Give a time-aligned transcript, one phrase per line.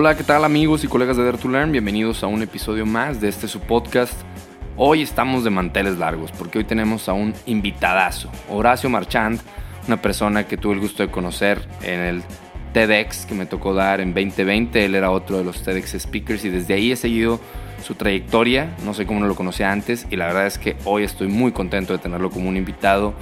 [0.00, 1.72] Hola, ¿qué tal amigos y colegas de Dare to Learn?
[1.72, 4.12] Bienvenidos a un episodio más de este su podcast.
[4.76, 9.40] Hoy estamos de manteles largos porque hoy tenemos a un invitadazo, Horacio Marchand,
[9.88, 12.22] una persona que tuve el gusto de conocer en el
[12.72, 14.84] TEDx que me tocó dar en 2020.
[14.84, 17.40] Él era otro de los TEDx speakers y desde ahí he seguido
[17.82, 18.76] su trayectoria.
[18.84, 21.50] No sé cómo no lo conocía antes y la verdad es que hoy estoy muy
[21.50, 23.14] contento de tenerlo como un invitado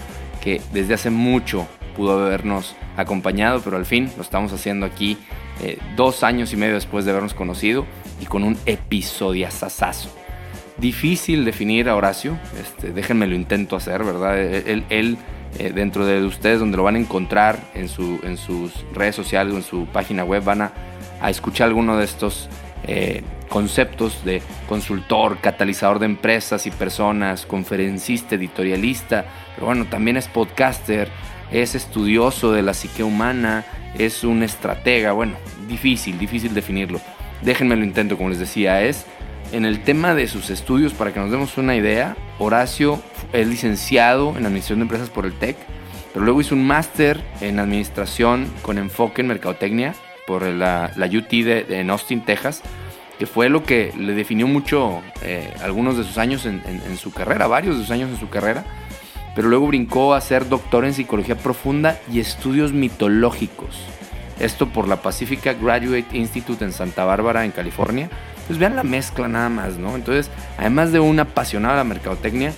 [0.42, 1.66] que desde hace mucho
[1.96, 5.16] pudo habernos acompañado, pero al fin lo estamos haciendo aquí
[5.62, 7.86] eh, dos años y medio después de habernos conocido
[8.20, 10.10] y con un episodio sasazo.
[10.78, 14.38] Difícil definir a Horacio, este, déjenme lo intento hacer, ¿verdad?
[14.38, 15.16] Él, él
[15.58, 19.54] eh, dentro de ustedes, donde lo van a encontrar en, su, en sus redes sociales
[19.54, 20.72] o en su página web, van a,
[21.22, 22.50] a escuchar alguno de estos
[22.86, 30.28] eh, conceptos de consultor, catalizador de empresas y personas, conferencista, editorialista, pero bueno, también es
[30.28, 31.08] podcaster,
[31.50, 33.64] es estudioso de la psique humana,
[33.98, 35.34] es un estratega, bueno,
[35.68, 37.00] difícil, difícil definirlo.
[37.42, 39.06] Déjenme lo intento, como les decía, es
[39.52, 43.00] en el tema de sus estudios, para que nos demos una idea, Horacio
[43.32, 45.56] es licenciado en Administración de Empresas por el TEC,
[46.12, 49.94] pero luego hizo un máster en Administración con enfoque en Mercadotecnia
[50.26, 52.62] por la, la UT de, en Austin, Texas,
[53.18, 57.12] que fue lo que le definió mucho eh, algunos de sus años en, en, su
[57.12, 58.64] carrera, varios de sus años en su carrera,
[59.34, 63.76] pero luego brincó a ser doctor en Psicología Profunda y Estudios Mitológicos.
[64.38, 68.10] Esto por la Pacifica Graduate Institute en Santa Bárbara, en California.
[68.46, 69.94] Pues vean la mezcla nada más, ¿no?
[69.94, 72.52] Entonces, además de un apasionado de la mercadotecnia,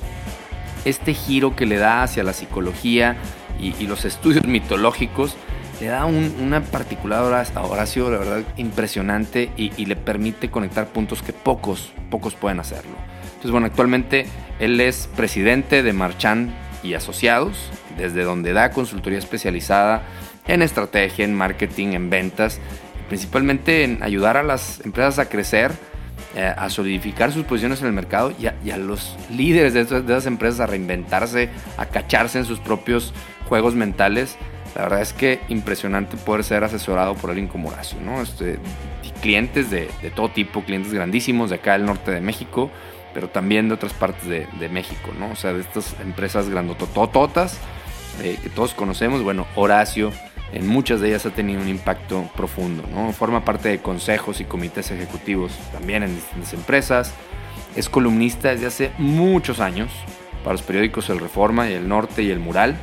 [0.84, 3.16] este giro que le da hacia la psicología
[3.60, 5.36] y, los estudios mitológicos
[5.80, 10.88] le da un, una particular a Horacio, la verdad, impresionante y, y, le permite conectar
[10.88, 12.96] puntos que pocos, pocos pueden hacerlo.
[13.24, 14.26] Entonces, bueno, actualmente
[14.58, 16.50] él es presidente de Marchand
[16.82, 20.02] y Asociados, desde donde da consultoría especializada
[20.48, 22.60] en estrategia, en marketing, en ventas,
[23.08, 25.70] principalmente en ayudar a las empresas a crecer,
[26.34, 29.82] eh, a solidificar sus posiciones en el mercado y a, y a los líderes de
[29.82, 33.14] esas, de esas empresas a reinventarse, a cacharse en sus propios
[33.48, 34.36] juegos mentales
[34.74, 38.22] la verdad es que impresionante poder ser asesorado por alguien como Horacio, ¿no?
[38.22, 38.58] Este,
[39.20, 42.70] clientes de, de, todo tipo, clientes grandísimos de acá del norte de México,
[43.12, 45.32] pero también de otras partes de, de México, ¿no?
[45.32, 47.58] O sea, de estas empresas grandotototas
[48.22, 49.22] eh, que todos conocemos.
[49.22, 50.12] Bueno, Horacio
[50.52, 53.12] en muchas de ellas ha tenido un impacto profundo, ¿no?
[53.12, 57.14] Forma parte de consejos y comités ejecutivos también en distintas empresas.
[57.76, 59.90] Es columnista desde hace muchos años
[60.42, 62.76] para los periódicos El Reforma y El Norte y El Mural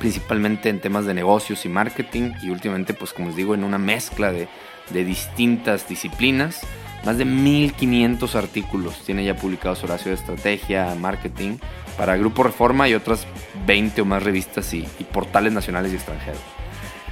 [0.00, 3.78] principalmente en temas de negocios y marketing y últimamente pues como les digo en una
[3.78, 4.48] mezcla de,
[4.90, 6.62] de distintas disciplinas.
[7.04, 11.58] Más de 1500 artículos tiene ya publicados Horacio de Estrategia, Marketing
[11.96, 13.26] para Grupo Reforma y otras
[13.66, 16.59] 20 o más revistas y, y portales nacionales y extranjeros.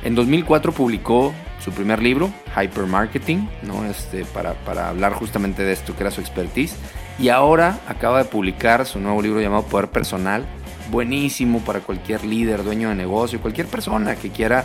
[0.04, 3.84] En 2004 publicó su primer libro, Hyper Marketing, ¿no?
[3.84, 6.76] este, para, para hablar justamente de esto que era su expertise.
[7.18, 10.46] Y ahora acaba de publicar su nuevo libro llamado Poder Personal,
[10.90, 14.64] buenísimo para cualquier líder, dueño de negocio, cualquier persona que quiera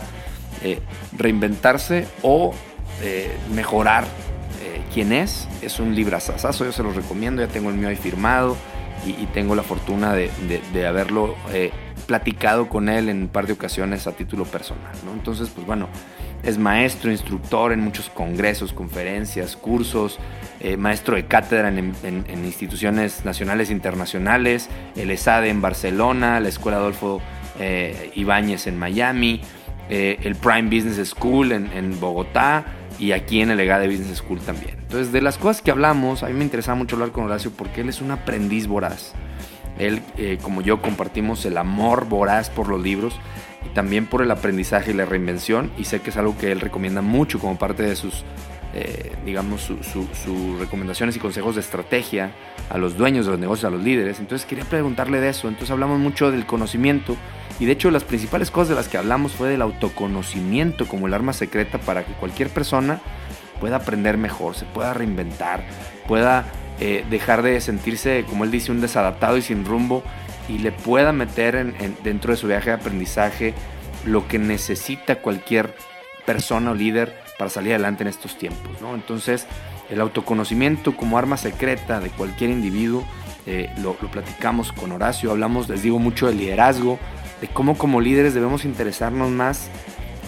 [0.62, 0.80] eh,
[1.16, 2.54] reinventarse o
[3.02, 4.04] eh, mejorar
[4.62, 5.48] eh, quién es.
[5.62, 8.56] Es un librazazazo, yo se los recomiendo, ya tengo el mío ahí firmado
[9.04, 11.34] y, tengo la fortuna de, de, de haberlo
[12.06, 14.94] platicado con él en un par de ocasiones a título personal.
[15.04, 15.12] ¿no?
[15.12, 15.88] Entonces, pues bueno,
[16.44, 20.18] es maestro, instructor en muchos congresos, conferencias, cursos,
[20.60, 21.94] eh, maestro de cátedra en,
[22.44, 27.22] instituciones nacionales e internacionales, el ESADE en Barcelona, la Escuela Adolfo
[27.58, 29.40] eh, Ibáñez en Miami,
[29.88, 32.64] eh, el Prime Business School en, Bogotá
[32.98, 34.76] y aquí en el EGADE Business School también.
[34.80, 37.80] Entonces, de las cosas que hablamos, a mí me interesaba mucho hablar con Horacio porque
[37.80, 39.14] él es un aprendiz voraz.
[39.78, 43.14] Él, eh, como yo, compartimos el amor voraz por los libros
[43.64, 45.72] y también por el aprendizaje y la reinvención.
[45.78, 48.24] Y sé que es algo que él recomienda mucho como parte de sus,
[48.74, 52.32] eh, digamos, sus su, su recomendaciones y consejos de estrategia
[52.70, 54.20] a los dueños de los negocios, a los líderes.
[54.20, 55.48] Entonces quería preguntarle de eso.
[55.48, 57.16] Entonces hablamos mucho del conocimiento.
[57.60, 61.14] Y de hecho las principales cosas de las que hablamos fue del autoconocimiento como el
[61.14, 63.00] arma secreta para que cualquier persona
[63.60, 65.64] pueda aprender mejor, se pueda reinventar,
[66.06, 66.44] pueda
[66.80, 70.02] eh, dejar de sentirse, como él dice, un desadaptado y sin rumbo
[70.48, 73.54] y le pueda meter en, en, dentro de su viaje de aprendizaje
[74.04, 75.74] lo que necesita cualquier
[76.26, 78.80] persona o líder para salir adelante en estos tiempos.
[78.80, 78.94] ¿no?
[78.94, 79.46] Entonces,
[79.90, 83.04] el autoconocimiento como arma secreta de cualquier individuo,
[83.46, 86.98] eh, lo, lo, platicamos con Horacio, hablamos, les digo, mucho de liderazgo,
[87.40, 89.68] de cómo como líderes debemos interesarnos más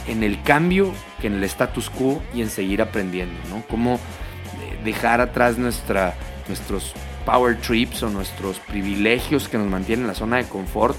[0.07, 3.63] en el cambio que en el status quo y en seguir aprendiendo, ¿no?
[3.69, 6.15] Cómo eh, dejar atrás nuestra,
[6.49, 6.93] nuestros
[7.25, 10.97] power trips o nuestros privilegios que nos mantienen en la zona de confort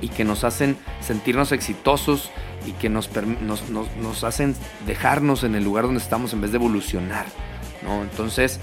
[0.00, 2.30] y que nos hacen sentirnos exitosos
[2.66, 3.10] y que nos,
[3.40, 4.54] nos, hacen
[4.86, 7.26] dejarnos en el lugar donde estamos en vez de evolucionar.
[7.82, 8.02] ¿no?
[8.02, 8.60] Entonces,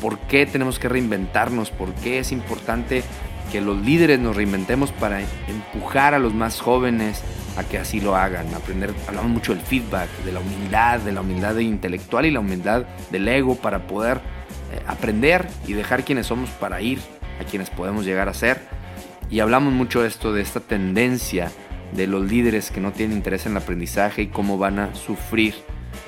[0.00, 1.70] ¿por qué tenemos que reinventarnos?
[1.70, 3.02] ¿Por qué es importante
[3.50, 7.22] que los líderes nos reinventemos para empujar a los más jóvenes
[7.56, 8.52] a que así lo hagan?
[8.54, 12.84] Aprender, hablamos mucho del feedback, de la humildad, de la humildad intelectual y la humildad
[13.10, 14.20] del ego para poder
[14.86, 17.00] aprender y dejar quienes somos para ir
[17.40, 18.60] a quienes podemos llegar a ser.
[19.30, 21.50] Y hablamos mucho de esto, de esta tendencia
[21.92, 25.54] de los líderes que no tienen interés en el aprendizaje y cómo van a sufrir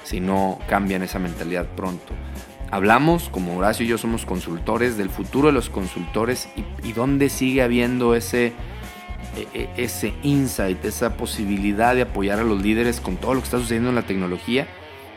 [0.03, 2.13] si no cambian esa mentalidad pronto.
[2.71, 6.49] Hablamos, como Horacio y yo somos consultores, del futuro de los consultores
[6.83, 8.53] y, dónde sigue habiendo ese,
[9.37, 13.45] e, e, ese insight, esa posibilidad de apoyar a los líderes con todo lo que
[13.45, 14.67] está sucediendo en la tecnología.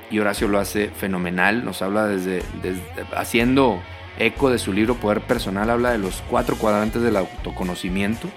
[0.10, 2.42] Y Horacio lo hace fenomenal, nos habla desde,
[3.16, 3.82] haciendo
[4.18, 8.30] eco de su libro Poder Personal, habla de los cuatro cuadrantes del autoconocimiento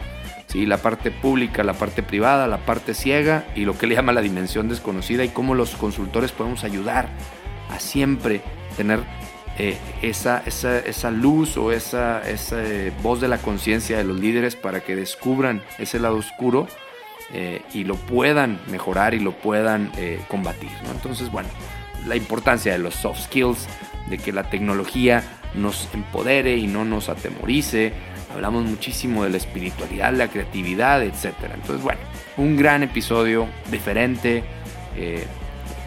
[0.51, 0.67] ¿sí?
[0.67, 4.21] la parte pública, la parte privada, la parte ciega y lo que le llama la
[4.21, 7.09] dimensión desconocida y cómo los consultores podemos ayudar
[7.71, 8.41] a siempre
[8.77, 9.01] tener
[9.59, 14.57] eh, esa, esa, luz o esa, esa eh, voz de la conciencia de los líderes
[14.57, 16.67] para que descubran ese lado oscuro
[17.33, 19.93] eh, y lo puedan mejorar y lo puedan
[20.29, 20.71] combatir.
[20.91, 21.49] Entonces, bueno,
[22.07, 23.69] la importancia de los soft skills,
[24.09, 25.23] de que la tecnología
[25.55, 27.93] nos empodere y no nos atemorice,
[28.33, 31.35] Hablamos muchísimo de la espiritualidad, la creatividad, etc.
[31.53, 31.99] Entonces, bueno,
[32.37, 34.45] un gran episodio, diferente.
[34.97, 35.25] Eh,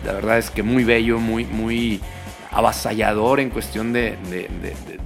[0.05, 2.01] la verdad es que muy bello, muy, muy
[2.51, 4.17] avasallador en cuestión de,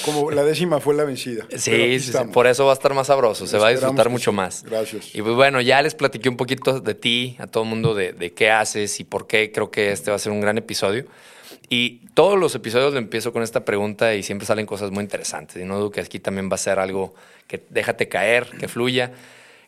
[0.05, 1.47] Como la décima fue la vencida.
[1.57, 1.99] Sí,
[2.31, 4.65] por eso va a estar más sabroso, se va a disfrutar mucho más.
[4.65, 5.15] Gracias.
[5.15, 8.13] Y pues bueno, ya les platiqué un poquito de ti, a todo el mundo, de,
[8.13, 11.07] de qué haces y por qué creo que este va a ser un gran episodio.
[11.71, 15.57] Y todos los episodios lo empiezo con esta pregunta y siempre salen cosas muy interesantes.
[15.57, 17.15] Y no dudo que aquí también va a ser algo
[17.47, 19.13] que déjate caer, que fluya.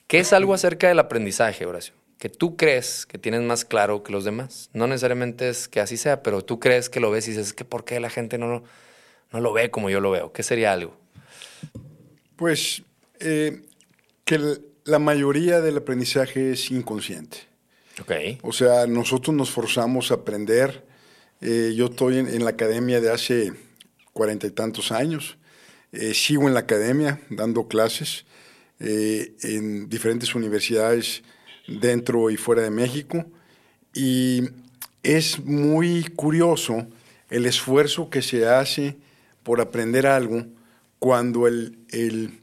[0.09, 1.95] ¿Qué es algo acerca del aprendizaje, Horacio?
[2.19, 4.71] Que tú crees que tienes más claro que los demás.
[4.73, 7.65] No necesariamente es que así sea, pero tú crees que lo ves y dices, que
[7.65, 8.65] ¿por qué la gente no lo,
[9.31, 10.33] no lo ve como yo lo veo?
[10.33, 10.97] ¿Qué sería algo?
[12.35, 12.83] Pues
[13.21, 13.63] eh,
[14.25, 14.41] que
[14.85, 17.39] la mayoría del aprendizaje es inconsciente.
[18.01, 18.39] Okay.
[18.43, 20.89] O sea, nosotros nos forzamos a aprender
[21.41, 23.53] eh, yo estoy en, la academia de hace
[24.13, 25.37] cuarenta y tantos años.
[25.93, 28.25] Eh, sigo en la academia dando clases
[28.81, 31.23] eh, en diferentes universidades
[31.67, 33.27] dentro y fuera de México.
[33.95, 34.43] Y
[35.03, 36.87] es muy curioso
[37.31, 38.97] el esfuerzo que se hace
[39.43, 40.47] por aprender algo
[40.99, 42.41] cuando el, el,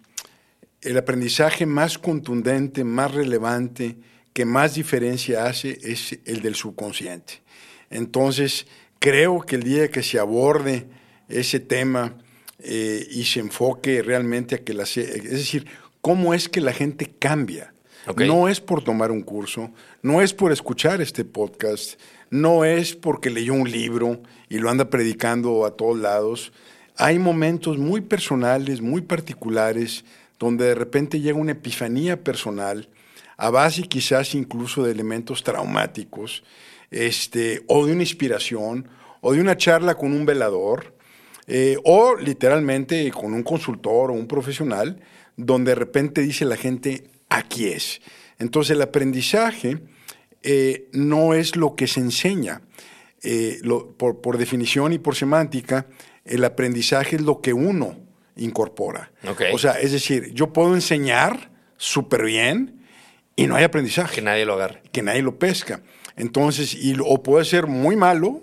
[0.81, 3.97] el aprendizaje más contundente, más relevante,
[4.33, 7.41] que más diferencia hace es el del subconsciente.
[7.89, 8.67] Entonces,
[8.99, 10.87] creo que el día que se aborde
[11.29, 12.17] ese tema
[12.59, 14.83] eh, y se enfoque realmente a que la...
[14.83, 14.95] Es
[15.31, 15.67] decir,
[16.05, 17.73] cómo es que la gente cambia.
[18.15, 19.71] No es por tomar un curso,
[20.03, 24.91] no es por escuchar este podcast, no es porque leyó un libro y lo anda
[24.91, 26.53] predicando a todos lados.
[26.95, 30.05] Hay momentos muy personales, muy particulares,
[30.37, 32.87] donde de repente llega una epifanía personal,
[33.35, 36.43] a base quizás incluso de elementos traumáticos,
[36.91, 38.87] este, o de una inspiración,
[39.21, 40.93] o de una charla con un velador,
[41.47, 45.01] eh, o literalmente con un consultor o un profesional,
[45.37, 48.01] donde de repente dice la gente, aquí es.
[48.39, 49.79] Entonces el aprendizaje
[50.43, 52.61] eh, no es lo que se enseña.
[53.23, 53.59] Eh,
[53.97, 55.87] por, definición y por semántica,
[56.25, 57.97] el aprendizaje es lo que uno
[58.35, 59.11] incorpora.
[59.53, 62.85] O sea, es decir, yo puedo enseñar súper bien
[63.35, 64.15] y no hay aprendizaje.
[64.15, 64.83] Que nadie lo agarre.
[64.91, 65.81] Que nadie lo pesca.
[66.15, 68.41] Entonces, y, o puede ser muy malo,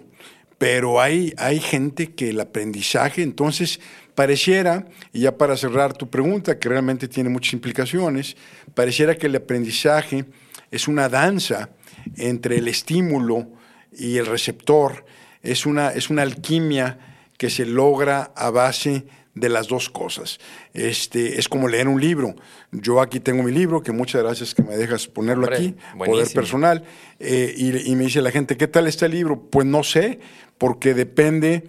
[0.58, 3.80] pero hay, hay gente que el aprendizaje, entonces,
[4.14, 8.36] pareciera, y ya para cerrar tu pregunta, que realmente tiene muchas implicaciones,
[8.74, 10.24] pareciera que el aprendizaje
[10.70, 11.70] es una danza
[12.16, 13.48] entre el estímulo
[13.92, 15.04] y el receptor,
[15.42, 16.98] es una, es una alquimia
[17.36, 19.04] que se logra a base
[19.34, 20.38] de las dos cosas.
[20.74, 22.34] Este, es como leer un libro.
[22.70, 26.84] Yo aquí tengo mi libro, que muchas gracias que me dejas ponerlo aquí, Poder Personal,
[27.18, 29.40] eh, y, me dice la gente, ¿qué tal está el libro?
[29.50, 30.20] Pues no sé,
[30.58, 31.64] porque depende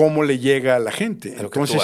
[0.00, 1.36] cómo le llega a la gente.
[1.38, 1.78] Entonces,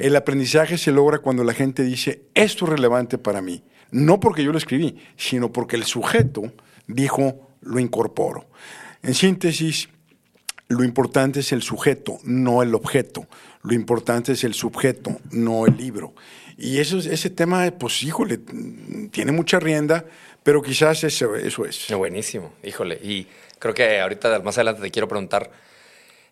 [0.00, 3.64] el aprendizaje se logra cuando la gente dice, esto es relevante para mí.
[3.90, 6.52] No porque yo lo escribí, sino porque el sujeto
[6.86, 8.44] dijo, lo incorporo.
[9.02, 9.88] En síntesis,
[10.68, 13.26] lo importante es el sujeto, no el objeto.
[13.62, 16.12] Lo importante es el sujeto, no el libro.
[16.58, 18.38] Y eso, ese tema, pues híjole,
[19.10, 20.04] tiene mucha rienda,
[20.42, 21.86] pero quizás eso, eso es.
[21.96, 22.96] Buenísimo, híjole.
[23.02, 23.26] Y
[23.58, 25.50] creo que ahorita más adelante te quiero preguntar,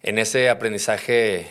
[0.03, 1.47] en ese aprendizaje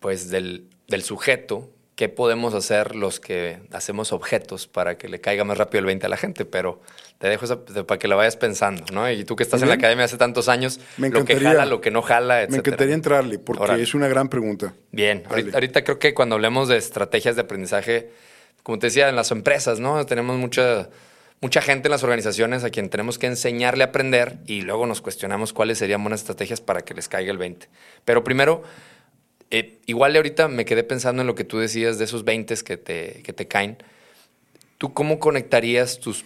[0.00, 5.42] pues del, del sujeto, qué podemos hacer los que hacemos objetos para que le caiga
[5.42, 6.80] más rápido el 20 a la gente, pero
[7.18, 9.10] te dejo eso para que la vayas pensando, ¿no?
[9.10, 11.90] Y tú que estás en la academia hace tantos años, lo que jala, lo que
[11.90, 12.50] no jala, etc.
[12.52, 14.74] Me encantaría entrarle, porque es una gran pregunta.
[14.92, 18.10] Bien, ahorita, creo que cuando hablemos de estrategias de aprendizaje,
[18.62, 20.06] como te decía, en las empresas, ¿no?
[20.06, 20.88] Tenemos mucha,
[21.40, 25.00] mucha gente en las organizaciones a quien tenemos que enseñarle a aprender y luego nos
[25.00, 27.68] cuestionamos cuáles serían buenas estrategias para que les caiga el 20.
[28.04, 28.62] Pero primero
[29.50, 32.76] eh, igual ahorita me quedé pensando en lo que tú decías de esos 20 que
[32.76, 33.78] te, que te caen.
[34.76, 36.24] ¿Tú cómo conectarías tus,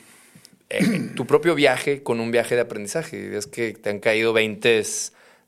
[0.71, 3.37] eh, tu propio viaje con un viaje de aprendizaje?
[3.37, 4.83] Es que te han caído 20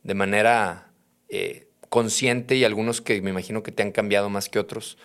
[0.05, 0.91] de manera
[1.29, 4.99] eh, consciente y algunos que me imagino que te han cambiado más que otros.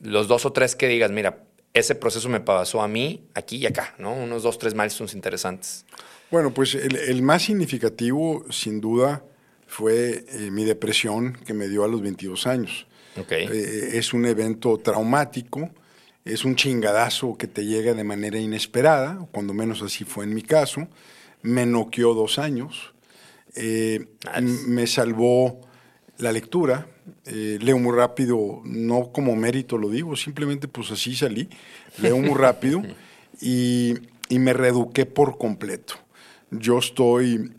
[0.00, 3.66] los dos o tres que digas, mira, ese proceso me pasó a mí aquí y
[3.66, 4.12] acá, ¿no?
[4.12, 5.84] Unos dos, tres milestones interesantes.
[6.30, 9.24] Bueno, pues el, el más significativo, sin duda,
[9.70, 12.86] fue eh, mi depresión que me dio a los 22 años.
[13.30, 15.70] Eh, es un evento traumático,
[16.24, 20.42] es un chingadazo que te llega de manera inesperada, cuando menos así fue en mi
[20.42, 20.88] caso.
[21.42, 22.94] Me noqueó dos años,
[23.54, 24.08] eh,
[24.66, 25.60] me salvó
[26.20, 26.86] la lectura,
[27.24, 31.48] leo muy rápido, no como mérito lo digo, simplemente pues así salí,
[31.98, 32.82] leo muy rápido
[33.40, 33.94] y,
[34.28, 35.94] y me reeduqué por completo.
[36.50, 37.52] Yo estoy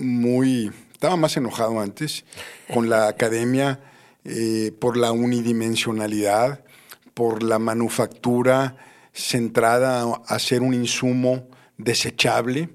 [0.00, 0.70] muy
[1.02, 2.24] estaba más enojado antes
[2.72, 3.80] con la academia
[4.24, 6.64] eh, por la unidimensionalidad,
[7.12, 8.76] por la manufactura
[9.12, 12.68] centrada a ser un insumo desechable,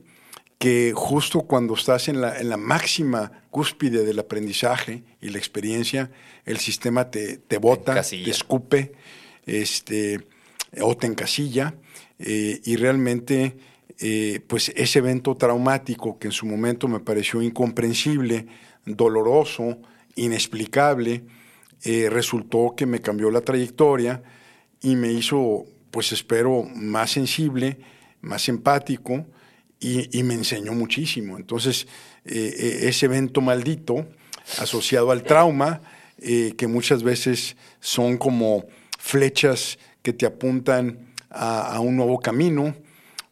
[0.58, 6.12] que justo cuando estás en la, en la máxima cúspide del aprendizaje y la experiencia,
[6.46, 8.94] el sistema te, te bota, te escupe,
[9.46, 10.28] este,
[10.82, 11.76] o te encasilla,
[12.20, 13.58] eh, y realmente
[14.00, 18.48] eh, pues ese evento traumático que en su momento me pareció incomprensible,
[18.86, 19.80] doloroso,
[20.16, 21.24] inexplicable,
[21.84, 24.24] eh, resultó que me cambió la trayectoria
[24.82, 27.78] y me hizo, pues espero, más sensible,
[28.22, 29.26] más empático
[29.80, 31.38] y, me enseñó muchísimo.
[31.38, 31.88] Entonces,
[32.26, 34.08] eh, ese evento maldito
[34.60, 35.82] asociado al trauma,
[36.20, 38.66] que muchas veces son como
[38.98, 42.74] flechas que te apuntan a un nuevo camino,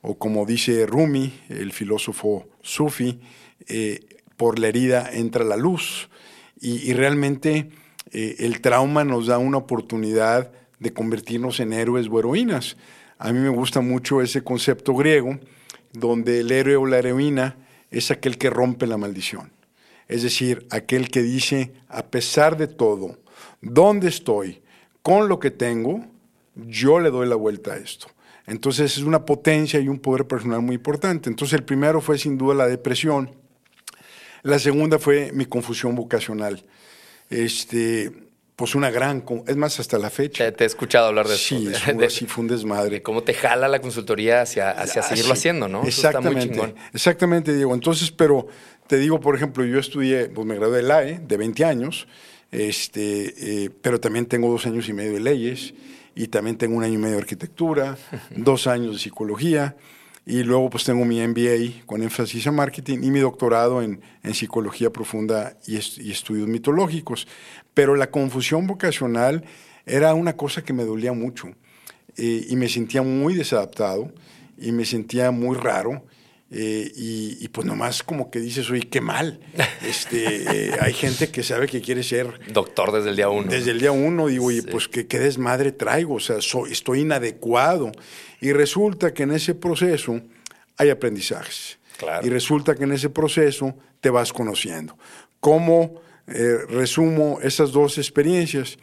[0.07, 3.19] o como dice Rumi, el filósofo sufi,
[3.67, 4.01] eh,
[4.37, 6.09] por la herida entra la luz.
[6.61, 7.71] Y, realmente
[8.11, 12.77] eh, el trauma nos da una oportunidad de convertirnos en héroes o heroínas.
[13.17, 15.39] A mí me gusta mucho ese concepto griego,
[15.99, 17.57] donde el héroe o la heroína
[17.91, 19.51] es aquel que rompe la maldición.
[20.07, 23.17] Es decir, aquel que dice, a pesar de todo,
[23.61, 24.61] ¿dónde estoy?
[25.01, 26.05] Con lo que tengo,
[26.55, 28.07] yo le doy la vuelta a esto.
[28.47, 31.29] Entonces es una potencia y un poder personal muy importante.
[31.29, 33.31] Entonces el primero fue sin duda la depresión.
[34.43, 36.63] La segunda fue mi confusión vocacional.
[37.29, 38.11] Este,
[38.55, 40.51] pues una gran, es más hasta la fecha.
[40.51, 42.09] Te, he escuchado hablar de sí, eso.
[42.09, 43.01] Sí, fue un desmadre.
[43.01, 45.83] cómo te jala la consultoría hacia, hacia ah, seguirlo haciendo, ¿no?
[45.83, 47.73] Exactamente, exactamente, Diego.
[47.73, 48.47] Entonces, pero
[48.87, 52.07] te digo, por ejemplo, yo estudié, pues me gradué de LAE de 20 años,
[52.51, 55.73] este, eh, pero también tengo dos años y medio de leyes
[56.15, 57.97] y también tengo un año y medio de arquitectura,
[58.29, 59.75] dos años de psicología
[60.25, 64.33] y luego pues tengo mi MBA con énfasis en marketing y mi doctorado en, en
[64.33, 67.27] psicología profunda y, estudios mitológicos.
[67.73, 69.45] Pero la confusión vocacional
[69.85, 71.49] era una cosa que me dolía mucho
[72.17, 74.11] eh, y me sentía muy desadaptado
[74.57, 76.03] y me sentía muy raro.
[76.57, 79.41] Eh, y, y, pues nomás como que dices, oye, qué mal.
[79.85, 82.39] Este, eh, hay gente que sabe que quiere ser...
[82.53, 83.51] Doctor desde el día uno.
[83.51, 87.01] Desde el día uno, digo, oye, pues ¿qué, qué, desmadre traigo, o sea, soy, estoy
[87.01, 87.91] inadecuado.
[88.39, 90.21] Y resulta que en ese proceso
[90.77, 91.77] hay aprendizajes.
[91.97, 92.25] Claro.
[92.25, 94.97] Y resulta que en ese proceso te vas conociendo.
[95.41, 98.77] ¿Cómo eh, resumo esas dos experiencias?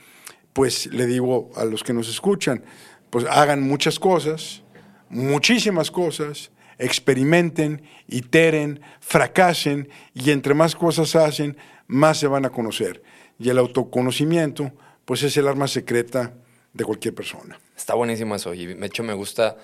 [0.53, 2.63] Pues le digo a los que nos escuchan,
[3.09, 4.63] pues hagan muchas cosas,
[5.09, 6.51] muchísimas cosas,
[6.83, 13.03] experimenten, iteren, fracasen y entre más cosas hacen, más se van a conocer.
[13.39, 14.73] Y el autoconocimiento,
[15.05, 16.35] pues es el arma secreta
[16.73, 17.59] de cualquier persona.
[17.77, 19.57] Está buenísimo eso y de hecho me gusta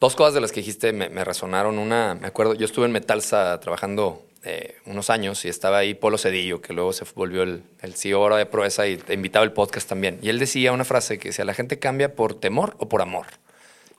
[0.00, 1.78] dos cosas de las que dijiste me, me resonaron.
[1.78, 6.18] Una, me acuerdo, yo estuve en Metalsa trabajando eh, unos años y estaba ahí Polo
[6.18, 9.88] Cedillo, que luego se volvió el, el CEO de Proeza y te invitaba el podcast
[9.88, 10.18] también.
[10.22, 13.26] Y él decía una frase que decía, la gente cambia por temor o por amor.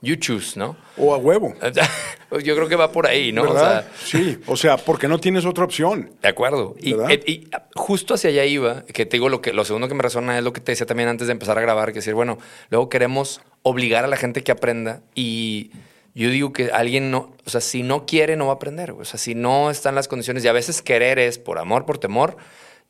[0.02, 0.76] You choose, ¿no?
[0.96, 1.54] O a huevo.
[2.42, 3.42] Yo creo que va por ahí, ¿no?
[3.42, 3.86] ¿Verdad?
[3.88, 6.12] O sea, sí, o sea, porque no tienes otra opción.
[6.22, 6.74] De acuerdo.
[6.80, 6.94] Y,
[7.30, 10.38] y, justo hacia allá iba, que te digo, lo, que, lo segundo que me resona
[10.38, 12.38] es lo que te decía también antes de empezar a grabar, que decir, bueno,
[12.70, 15.70] luego queremos obligar a la gente que aprenda y
[16.14, 18.92] yo digo que alguien no, o sea, si no quiere, no va a aprender.
[18.92, 21.98] O sea, si no están las condiciones, y a veces querer es por amor, por
[21.98, 22.36] temor.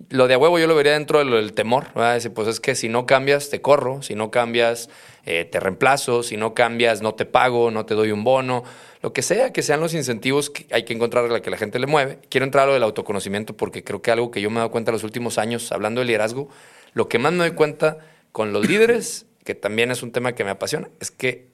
[0.09, 1.88] Lo de a huevo yo lo vería dentro del temor.
[2.35, 4.02] pues es que si no cambias, te corro.
[4.02, 4.88] Si no cambias,
[5.26, 6.23] eh, te reemplazo.
[6.23, 8.64] Si no cambias, no te pago, no te doy un bono.
[9.02, 11.57] Lo que sea, que sean los incentivos que hay que encontrar a la que la
[11.57, 12.19] gente le mueve.
[12.28, 14.71] Quiero entrar a lo del autoconocimiento porque creo que algo que yo me he dado
[14.71, 16.49] cuenta en los últimos años, hablando de liderazgo,
[16.92, 17.99] lo que más me doy cuenta
[18.33, 21.49] con los líderes, que también es un tema que me apasiona, es que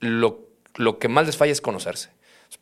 [0.00, 2.10] lo lo que más les falla es conocerse.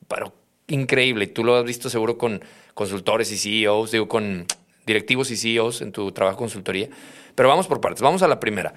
[0.08, 0.32] Pero
[0.66, 1.24] increíble.
[1.24, 2.42] Y tú lo has visto seguro con
[2.74, 4.46] consultores y CEOs, digo, con
[4.86, 6.88] directivos y CEOs en tu trabajo consultoría.
[7.34, 8.02] Pero vamos por partes.
[8.02, 8.74] Vamos a la primera.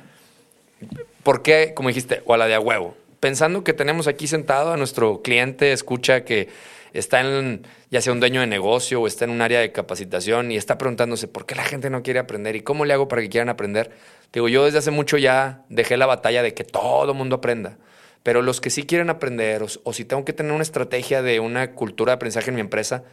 [1.24, 2.96] ¿Por qué, como dijiste, o a la de a huevo?
[3.20, 6.50] Pensando que tenemos aquí sentado a nuestro cliente, escucha que
[6.94, 10.52] está en, ya sea un dueño de negocio o está en un área de capacitación
[10.52, 13.22] y está preguntándose por qué la gente no quiere aprender y cómo le hago para
[13.22, 13.92] que quieran aprender.
[14.34, 17.78] Digo, yo desde hace mucho ya dejé la batalla de que todo mundo aprenda.
[18.24, 21.40] Pero los que sí quieren aprender, o, o, si tengo que tener una estrategia de
[21.40, 23.04] una cultura de aprendizaje en mi empresa,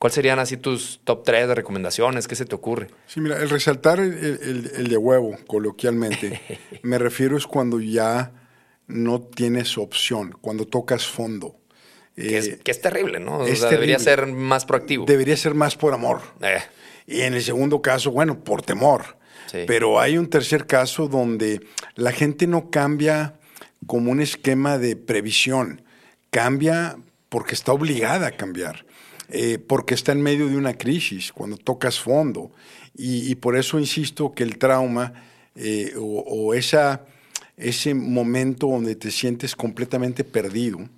[0.00, 2.26] ¿cuáles serían así tus top tres de recomendaciones?
[2.26, 2.88] ¿Qué se te ocurre?
[3.06, 6.40] Sí, mira, el resaltar el, el, el de huevo, coloquialmente,
[6.82, 8.32] me refiero es cuando ya
[8.88, 11.56] no tienes opción, cuando tocas fondo.
[12.16, 13.46] Que, es, que es, terrible, ¿no?
[13.46, 15.04] Es o sea, debería ser más proactivo.
[15.06, 16.20] Debería ser más por amor.
[16.42, 16.58] Eh.
[17.06, 19.16] Y en el segundo caso, bueno, por temor.
[19.46, 19.60] Sí.
[19.66, 21.60] Pero hay un tercer caso donde
[21.94, 23.34] la gente no cambia
[23.86, 25.82] como un esquema de previsión.
[26.30, 26.96] Cambia
[27.30, 28.84] porque está obligada a cambiar,
[29.30, 32.50] eh, porque está en medio de una crisis, cuando tocas fondo.
[32.96, 35.12] Y, y por eso insisto que el trauma
[35.54, 37.04] eh, o, o, esa,
[37.56, 40.88] ese momento donde te sientes completamente perdido,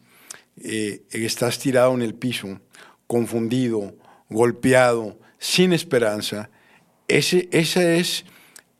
[0.62, 2.60] eh, estás tirado en el piso,
[3.06, 3.94] confundido,
[4.28, 6.50] golpeado, sin esperanza,
[7.08, 8.24] ese, esa es,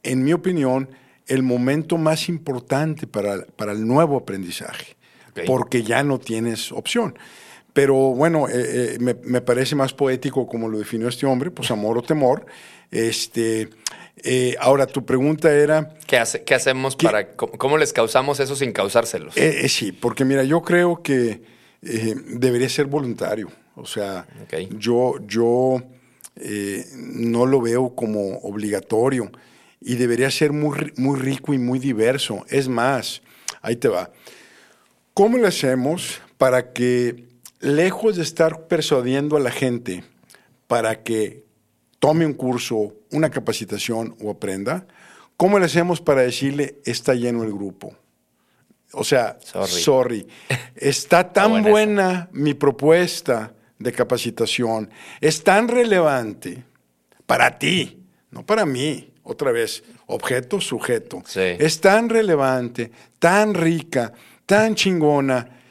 [0.03, 0.89] en mi opinión,
[1.27, 4.97] el momento más importante para, para el nuevo aprendizaje,
[5.31, 5.47] okay.
[5.47, 7.19] porque ya no tienes opción.
[7.73, 11.71] Pero bueno, eh, eh, me, me, parece más poético como lo definió este hombre, pues
[11.71, 12.45] amor o temor.
[12.91, 13.71] Este,
[14.23, 15.95] eh, ahora, tu pregunta era...
[16.07, 17.07] ¿Qué, hace, qué hacemos ¿qué?
[17.07, 17.29] para...
[17.35, 19.35] ¿Cómo les causamos eso sin causárselos?
[19.69, 21.41] Sí, porque mira, yo creo que
[21.81, 23.49] debería ser voluntario.
[23.75, 24.69] O sea, okay.
[24.79, 25.83] yo, yo
[26.95, 29.33] no lo veo como obligatorio
[29.81, 32.45] y debería ser muy, muy rico y muy diverso.
[32.51, 33.23] Es más,
[33.63, 34.11] ahí te va.
[35.15, 37.32] ¿Cómo le hacemos para que,
[37.63, 40.05] lejos de estar persuadiendo a la gente
[40.67, 41.45] para que
[41.99, 44.87] tome un curso, una capacitación o aprenda,
[45.37, 47.97] ¿cómo le hacemos para decirle está lleno el grupo?
[48.93, 50.27] O sea, sorry, sorry.
[50.77, 56.65] está tan buena, buena mi propuesta de capacitación, es tan relevante
[57.27, 61.23] para ti, no para mí otra vez, objeto, sujeto.
[61.27, 61.41] Sí.
[61.41, 64.13] Es tan relevante, tan rica,
[64.47, 65.62] tan chingona,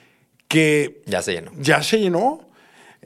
[0.51, 1.01] que...
[1.05, 1.51] Ya se llenó.
[1.59, 2.41] Ya se llenó.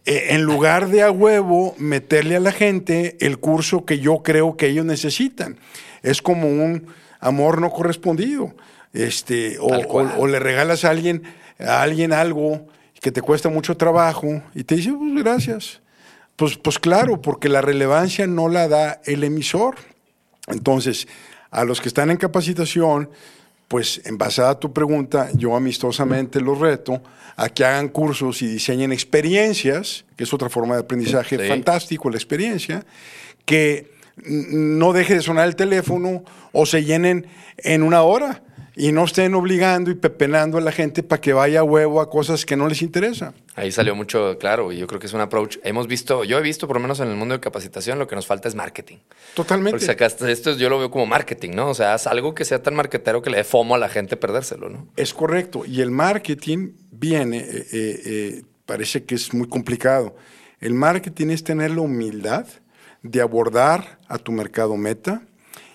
[0.06, 4.58] Eh, en lugar de a huevo meterle a la gente el curso que yo creo
[4.58, 5.58] que ellos necesitan.
[6.02, 6.88] Es como un
[7.20, 8.56] amor no correspondido.
[8.94, 11.24] Este, o, o, o, le regalas a alguien,
[11.60, 12.68] a alguien algo
[13.02, 15.82] que te cuesta mucho trabajo y te dice, pues gracias.
[16.36, 19.76] Pues, pues claro, porque la relevancia no la da el emisor.
[20.48, 21.08] Entonces,
[21.52, 23.10] a los que están en capacitación,
[23.68, 27.02] pues en base a tu pregunta, yo amistosamente los reto
[27.36, 32.18] a que hagan cursos y diseñen experiencias, que es otra forma de aprendizaje fantástico, la
[32.18, 32.86] experiencia,
[33.46, 33.92] que
[34.24, 38.42] no deje de sonar el teléfono o se llenen en una hora
[38.76, 42.10] y no estén obligando y pepenando a la gente para que vaya a huevo a
[42.10, 43.34] cosas que no les interesan.
[43.56, 45.58] Ahí salió mucho, claro, y yo creo que es un approach.
[45.64, 48.16] Hemos visto, yo he visto, por lo menos en el mundo de capacitación, lo que
[48.16, 48.98] nos falta es marketing.
[49.34, 49.72] Totalmente.
[49.72, 51.70] Porque sacaste esto, yo lo veo como marketing, ¿no?
[51.70, 54.18] O sea, haz algo que sea tan marketero que le dé fomo a la gente
[54.18, 54.88] perdérselo, ¿no?
[54.98, 55.66] Es correcto.
[55.66, 60.18] Y el marketing viene, eh, eh, eh, parece que es muy complicado.
[60.60, 62.46] El marketing es tener la humildad
[63.04, 65.22] de abordar a tu mercado meta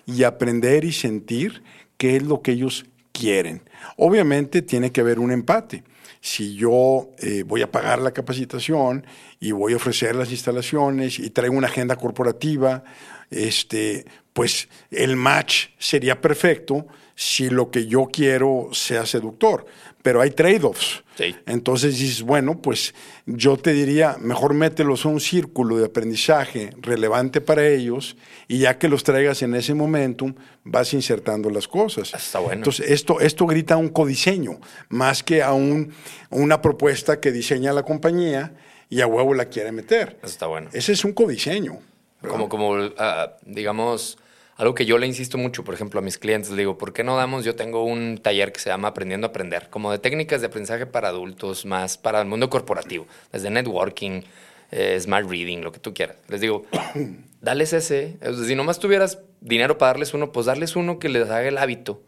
[0.04, 1.62] y aprender y sentir
[1.96, 2.86] qué es lo que ellos
[3.20, 3.62] quieren.
[3.96, 5.84] Obviamente tiene que haber un empate.
[6.22, 9.06] Si yo eh, voy a pagar la capacitación
[9.38, 12.82] y voy a ofrecer las instalaciones y traigo una agenda corporativa,
[13.30, 19.66] este, pues el match sería perfecto si lo que yo quiero sea seductor.
[20.02, 21.02] Pero hay trade-offs.
[21.46, 22.94] Entonces dices, bueno, pues
[23.26, 28.16] yo te diría, mejor mételos a un círculo de aprendizaje relevante para ellos
[28.48, 30.34] y ya que los traigas en ese momentum,
[30.64, 32.14] vas insertando las cosas.
[32.14, 32.54] Está bueno.
[32.54, 35.92] Entonces, esto, esto grita a un codiseño, más que a un,
[36.30, 38.54] una propuesta que diseña la compañía
[38.88, 40.18] y a huevo la quiere meter.
[40.22, 40.70] está bueno.
[40.72, 41.78] Ese es un codiseño.
[42.26, 44.18] Como, como ah, digamos
[44.60, 47.02] algo que yo le insisto mucho, por ejemplo, a mis clientes, le digo, ¿por qué
[47.02, 47.46] no damos?
[47.46, 50.84] Yo tengo un taller que se llama Aprendiendo a Aprender, como de técnicas de aprendizaje
[50.84, 54.20] para adultos, más para el mundo corporativo, desde networking,
[54.70, 56.16] eh, smart reading, lo que tú quieras.
[56.28, 56.66] Les digo,
[57.40, 58.18] dales ese.
[58.46, 62.02] si nomás tuvieras dinero para darles uno, pues darles uno que les haga el hábito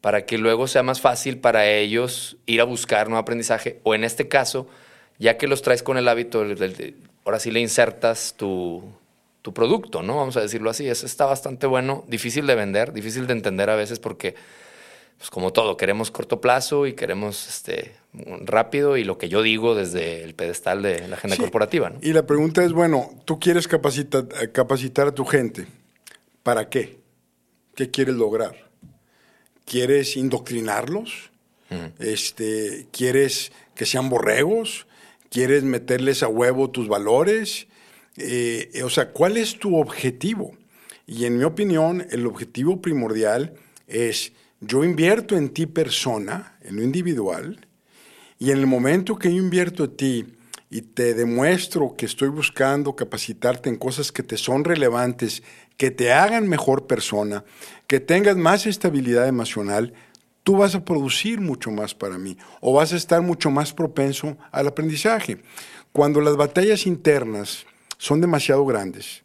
[0.00, 3.80] para que luego sea más fácil para ellos ir a buscar nuevo aprendizaje.
[3.82, 4.66] O en este caso,
[5.18, 6.42] ya que los traes con el hábito,
[7.26, 8.82] ahora sí le insertas tu,
[9.42, 10.16] tu producto, ¿no?
[10.16, 10.88] Vamos a decirlo así.
[10.88, 14.36] Eso está bastante bueno, difícil de vender, difícil de entender a veces porque,
[15.18, 17.92] pues como todo, queremos corto plazo y queremos este,
[18.44, 21.98] rápido y lo que yo digo desde el pedestal de la agenda corporativa, ¿no?
[22.00, 25.66] Y la pregunta es, bueno, tú quieres capacitar, capacitar a tu gente.
[26.44, 26.98] ¿Para qué?
[27.74, 28.70] ¿Qué quieres lograr?
[29.64, 31.30] ¿Quieres indoctrinarlos?
[31.98, 34.86] este, ¿Quieres que sean borregos?
[35.30, 37.66] ¿Quieres meterles a huevo tus valores?
[38.16, 40.56] Eh, o sea, ¿cuál es tu objetivo?
[41.06, 43.54] Y en mi opinión, el objetivo primordial
[43.86, 47.66] es, yo invierto en ti persona, en lo individual,
[48.38, 50.26] y en el momento que yo invierto en ti
[50.70, 55.42] y te demuestro que estoy buscando capacitarte en cosas que te son relevantes,
[55.76, 57.44] que te hagan mejor persona,
[57.86, 59.92] que tengas más estabilidad emocional,
[60.42, 64.36] tú vas a producir mucho más para mí o vas a estar mucho más propenso
[64.50, 65.38] al aprendizaje.
[65.92, 67.66] Cuando las batallas internas
[68.02, 69.22] son demasiado grandes.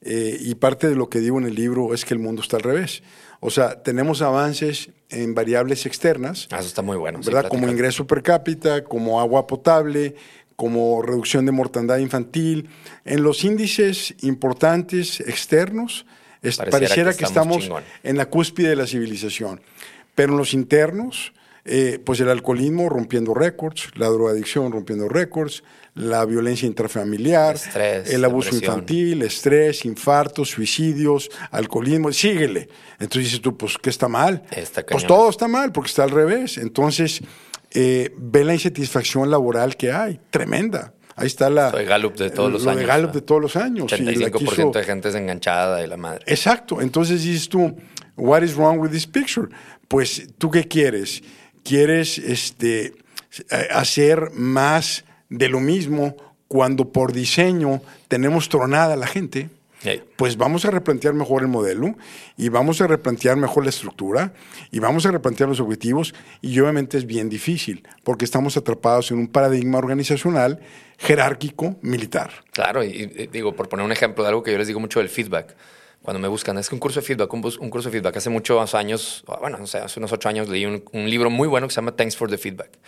[0.00, 2.56] Eh, y parte de lo que digo en el libro es que el mundo está
[2.56, 3.04] al revés.
[3.38, 6.48] O sea, tenemos avances en variables externas.
[6.50, 7.20] Ah, eso está muy bueno.
[7.24, 7.48] ¿Verdad?
[7.48, 10.16] como ingreso per cápita, como agua potable,
[10.56, 12.68] como reducción de mortandad infantil.
[13.04, 16.04] En los índices importantes externos,
[16.68, 17.70] pareciera, que, estamos,
[18.02, 19.60] en la cúspide de la civilización.
[20.16, 21.32] Pero en los internos,
[21.66, 28.54] eh, pues el alcoholismo rompiendo récords, la drogadicción rompiendo récords, la violencia intrafamiliar, el abuso
[28.54, 32.68] infantil, estrés, infartos, suicidios, alcoholismo, síguele.
[33.00, 34.42] Entonces dices tú, pues, ¿qué está mal?
[34.88, 36.58] pues todo está mal porque está al revés.
[36.58, 37.22] Entonces,
[37.72, 40.92] eh, ve la insatisfacción laboral que hay, tremenda.
[41.16, 41.70] Ahí está la.
[41.70, 42.86] Soy Gallup de todos los años.
[42.86, 43.90] Gallup de todos los años.
[43.90, 46.22] 85% de gente es enganchada y la madre.
[46.26, 46.82] Exacto.
[46.82, 47.74] Entonces dices tú,
[48.16, 49.48] what is wrong with this picture?
[49.88, 51.22] Pues, ¿tú qué quieres?
[51.66, 52.94] ¿Quieres este,
[53.50, 56.16] eh, hacer más de lo mismo
[56.48, 59.50] cuando por diseño tenemos tronada la gente,
[60.16, 61.96] pues vamos a replantear mejor el modelo
[62.36, 64.32] y vamos a replantear mejor la estructura
[64.72, 69.18] y vamos a replantear los objetivos y obviamente es bien difícil porque estamos atrapados en
[69.18, 70.60] un paradigma organizacional
[70.98, 72.30] jerárquico militar.
[72.52, 75.08] Claro, y, digo, por poner un ejemplo de algo que yo les digo mucho del
[75.08, 75.54] feedback
[76.06, 78.76] cuando me buscan, es que un curso de feedback, un, curso de feedback, hace muchos
[78.76, 81.74] años, bueno, no sé, hace unos ocho años leí un, un, libro muy bueno que
[81.74, 82.78] se llama Thanks for the Feedback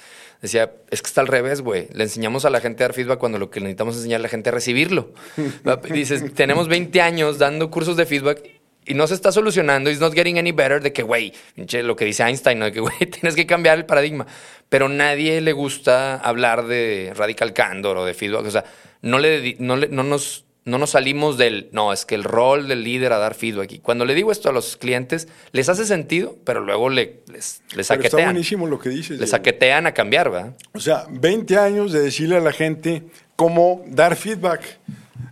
[0.41, 1.89] decía, es que está al revés, güey.
[1.93, 4.23] Le enseñamos a la gente a dar feedback cuando lo que necesitamos es enseñar a
[4.23, 5.13] la gente a recibirlo.
[5.91, 8.43] Dices, tenemos 20 años dando cursos de feedback
[8.87, 12.07] y no se está solucionando, it's not getting any better, de que, güey, lo que
[12.07, 12.67] dice Einstein, ¿no?
[12.67, 14.27] de que, güey, tienes que cambiar el paradigma.
[14.69, 18.47] Pero nadie le gusta hablar de radical candor o de feedback.
[18.47, 18.65] O sea,
[19.03, 22.69] no, le, no, le, no nos no nos salimos del, no, es que el rol
[22.69, 23.73] del líder a dar feedback.
[23.73, 27.63] Y cuando le digo esto a los clientes, les hace sentido, pero luego le, les,
[27.75, 28.21] les saquetean.
[28.21, 29.19] está buenísimo lo que dices.
[29.19, 30.57] Les saquetean a cambiar, ¿verdad?
[30.75, 33.05] O sea, 20 años de decirle a la gente
[33.35, 34.61] cómo dar feedback.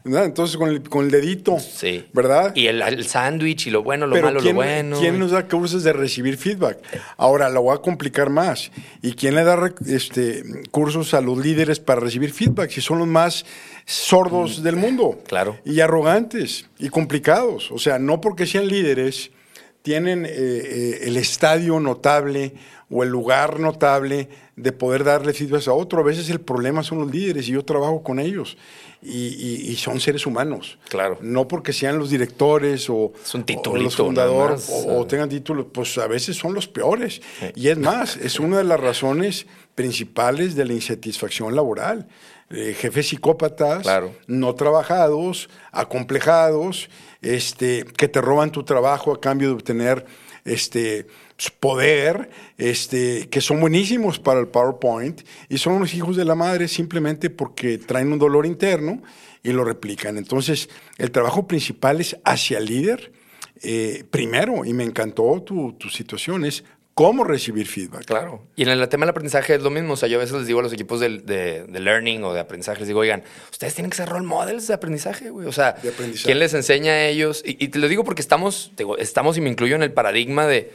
[0.07, 2.07] Entonces con el, con el dedito, Sí.
[2.12, 2.53] ¿verdad?
[2.55, 4.99] Y el, el sándwich y lo bueno, lo Pero malo, ¿quién, lo bueno.
[4.99, 6.79] ¿quién nos da cursos de recibir feedback?
[7.16, 8.71] Ahora lo voy a complicar más.
[9.03, 12.71] ¿Y quién le da este, cursos a los líderes para recibir feedback?
[12.71, 13.45] Si son los más
[13.85, 15.19] sordos del mundo.
[15.21, 15.59] Mm, claro.
[15.64, 17.71] Y arrogantes y complicados.
[17.71, 19.31] O sea, no porque sean líderes
[19.83, 22.55] tienen eh, eh, el estadio notable
[22.90, 26.01] o el lugar notable de poder darle feedback a otro.
[26.01, 28.57] A veces el problema son los líderes y yo trabajo con ellos.
[29.03, 30.79] Y, y- y son seres humanos.
[30.88, 31.18] Claro.
[31.20, 33.12] No porque sean los directores o,
[33.66, 37.20] o los fundadores o, o tengan títulos, pues a veces son los peores.
[37.55, 42.07] Y es más, es una de las razones principales de la insatisfacción laboral.
[42.51, 44.12] Eh, jefes psicópatas, Claro.
[44.29, 46.88] no trabajados, acomplejados,
[47.20, 50.07] este, que te roban tu trabajo a cambio de obtener
[50.44, 51.07] este
[51.61, 56.68] poder, este, que son buenísimos para el PowerPoint y son unos hijos de la madre
[56.68, 59.03] simplemente porque traen un dolor interno
[59.42, 60.16] y lo replican.
[60.18, 60.68] Entonces,
[60.99, 63.12] el trabajo principal es hacia el líder,
[63.62, 68.07] eh, primero, y me encantó tu, tu situación, es cómo recibir feedback.
[68.07, 68.42] Claro.
[68.57, 69.92] Y en el tema del aprendizaje es lo mismo.
[69.92, 72.33] O sea, yo a veces les digo a los equipos del- de, de learning o
[72.33, 73.22] de aprendizaje, les digo, oigan,
[73.53, 75.46] ustedes tienen que ser role models de aprendizaje, güey.
[75.46, 76.25] O sea, De aprendizaje.
[76.25, 77.42] ¿quién les enseña a ellos?
[77.44, 80.46] Y, y te lo digo porque estamos, digo, estamos y me incluyo en el paradigma
[80.46, 80.72] de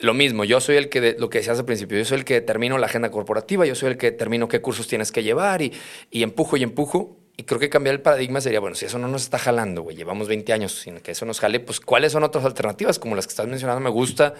[0.00, 0.44] lo mismo.
[0.44, 2.78] Yo soy el que, de- lo que decías al principio, yo soy el que determino
[2.78, 5.72] la agenda corporativa, yo soy el que determino qué cursos tienes que llevar y,
[6.10, 7.16] y empujo y empujo.
[7.40, 9.96] Y creo que cambiar el paradigma sería, bueno, si eso no nos está jalando, güey,
[9.96, 12.98] llevamos 20 años sin que eso nos jale, pues ¿cuáles son otras alternativas?
[12.98, 14.34] Como las que estás mencionando, me gusta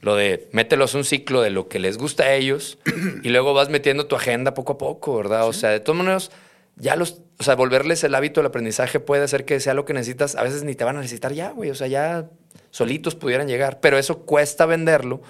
[0.00, 2.78] lo de mételos un ciclo de lo que les gusta a ellos
[3.24, 5.48] y luego vas metiendo tu agenda poco a poco, ¿verdad?
[5.48, 6.30] O sea, de todos modos,
[6.76, 9.94] ya los, o sea, volverles el hábito del aprendizaje puede hacer que sea lo que
[9.94, 12.28] necesitas, a veces ni te van a necesitar ya, güey, o sea, ya
[12.76, 15.22] solitos pudieran llegar, pero eso cuesta venderlo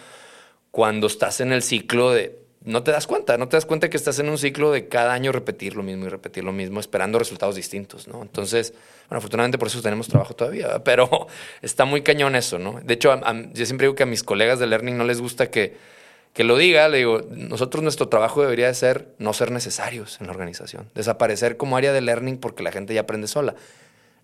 [0.73, 2.41] cuando estás en el ciclo de...
[2.65, 5.13] No te das cuenta, no te das cuenta que estás en un ciclo de cada
[5.13, 8.21] año repetir lo mismo y repetir lo mismo, esperando resultados distintos, ¿no?
[8.21, 8.75] Entonces,
[9.09, 11.29] bueno, afortunadamente por eso tenemos trabajo todavía, pero
[11.63, 12.81] está muy cañón eso, ¿no?
[12.83, 13.15] De hecho,
[13.55, 15.77] yo siempre digo que a mis colegas de Learning no les gusta que,
[16.33, 20.27] que lo diga, le digo, nosotros nuestro trabajo debería de ser no ser necesarios en
[20.27, 23.55] la organización, desaparecer como área de Learning porque la gente ya aprende sola.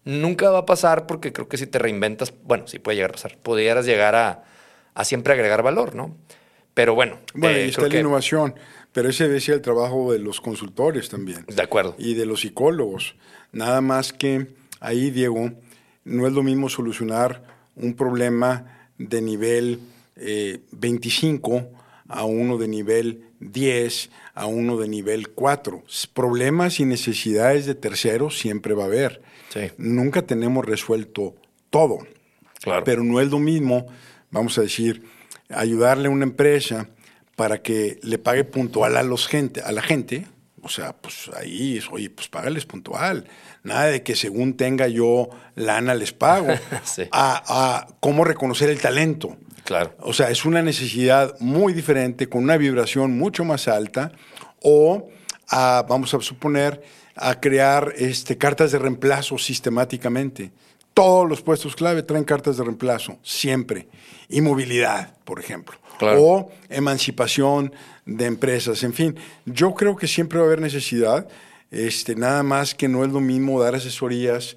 [0.04, 3.14] Nunca va a pasar porque creo que si te reinventas, bueno, sí puede llegar a
[3.14, 4.44] pasar, pudieras llegar a,
[4.94, 6.16] a siempre agregar valor, ¿no?
[6.74, 8.54] Pero bueno, Bueno, eh, y está creo la que- innovación,
[8.92, 11.44] pero ese ser el trabajo de los consultores también.
[11.46, 11.94] De acuerdo.
[11.98, 13.14] y de los psicólogos.
[13.52, 14.48] Nada más que
[14.80, 15.52] ahí, Diego,
[16.04, 17.44] no es lo mismo solucionar
[17.76, 19.80] un problema de nivel
[20.16, 21.70] eh, 25
[22.08, 25.82] a uno de nivel 10, a uno de nivel 4.
[26.14, 29.22] Problemas y necesidades de terceros siempre va a haber.
[29.50, 29.70] Sí.
[29.76, 31.34] Nunca tenemos resuelto
[31.70, 31.98] todo.
[32.62, 32.84] Claro.
[32.84, 33.86] Pero no es lo mismo,
[34.30, 35.02] vamos a decir,
[35.48, 36.88] ayudarle a una empresa
[37.36, 40.26] para que le pague puntual a los gente, a la gente.
[40.62, 43.26] O sea, pues ahí es, oye, pues págales puntual.
[43.64, 46.48] Nada de que según tenga yo lana les pago.
[46.84, 47.02] Sí.
[47.10, 49.36] a, a cómo reconocer el talento.
[49.64, 49.94] Claro.
[50.00, 54.12] O sea, es una necesidad muy diferente, con una vibración mucho más alta,
[54.60, 55.08] o
[55.48, 56.82] a, vamos a suponer,
[57.14, 60.50] a crear este, cartas de reemplazo sistemáticamente.
[60.94, 63.88] Todos los puestos clave traen cartas de reemplazo, siempre.
[64.28, 65.76] Y movilidad, por ejemplo.
[65.98, 66.22] Claro.
[66.22, 67.72] O emancipación
[68.04, 68.82] de empresas.
[68.82, 71.28] En fin, yo creo que siempre va a haber necesidad.
[71.70, 74.56] Este, nada más que no es lo mismo dar asesorías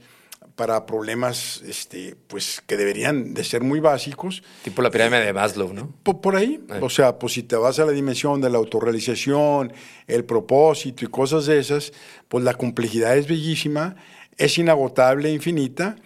[0.56, 4.42] para problemas este, pues, que deberían de ser muy básicos.
[4.64, 5.92] Tipo la pirámide de Maslow, ¿no?
[6.04, 9.74] Por, por ahí, o sea, pues si te vas a la dimensión de la autorrealización,
[10.08, 11.92] el propósito y cosas de esas,
[12.30, 13.96] pues la complejidad es bellísima,
[14.38, 15.98] es inagotable, infinita,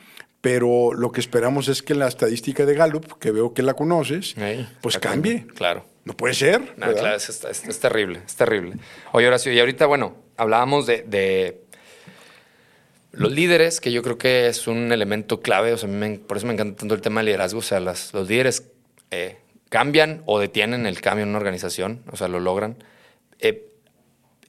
[0.41, 4.35] pero lo que esperamos es que la estadística de Gallup, que veo que la conoces,
[4.81, 5.45] pues cambie.
[5.53, 5.85] Claro.
[6.05, 6.61] No puede ser.
[6.77, 8.77] No, claro, es, es- es terrible, es terrible.
[9.11, 11.61] Oye, Horacio, y ahorita, bueno, hablábamos de, de
[13.11, 15.89] los líderes, que yo creo que es un elemento clave, o sea,
[16.27, 18.69] por eso me encanta tanto el tema de liderazgo, o sea, los líderes
[19.11, 19.37] eh,
[19.69, 22.77] cambian o detienen el cambio en una organización, o sea, lo logran.
[23.39, 23.65] Eh,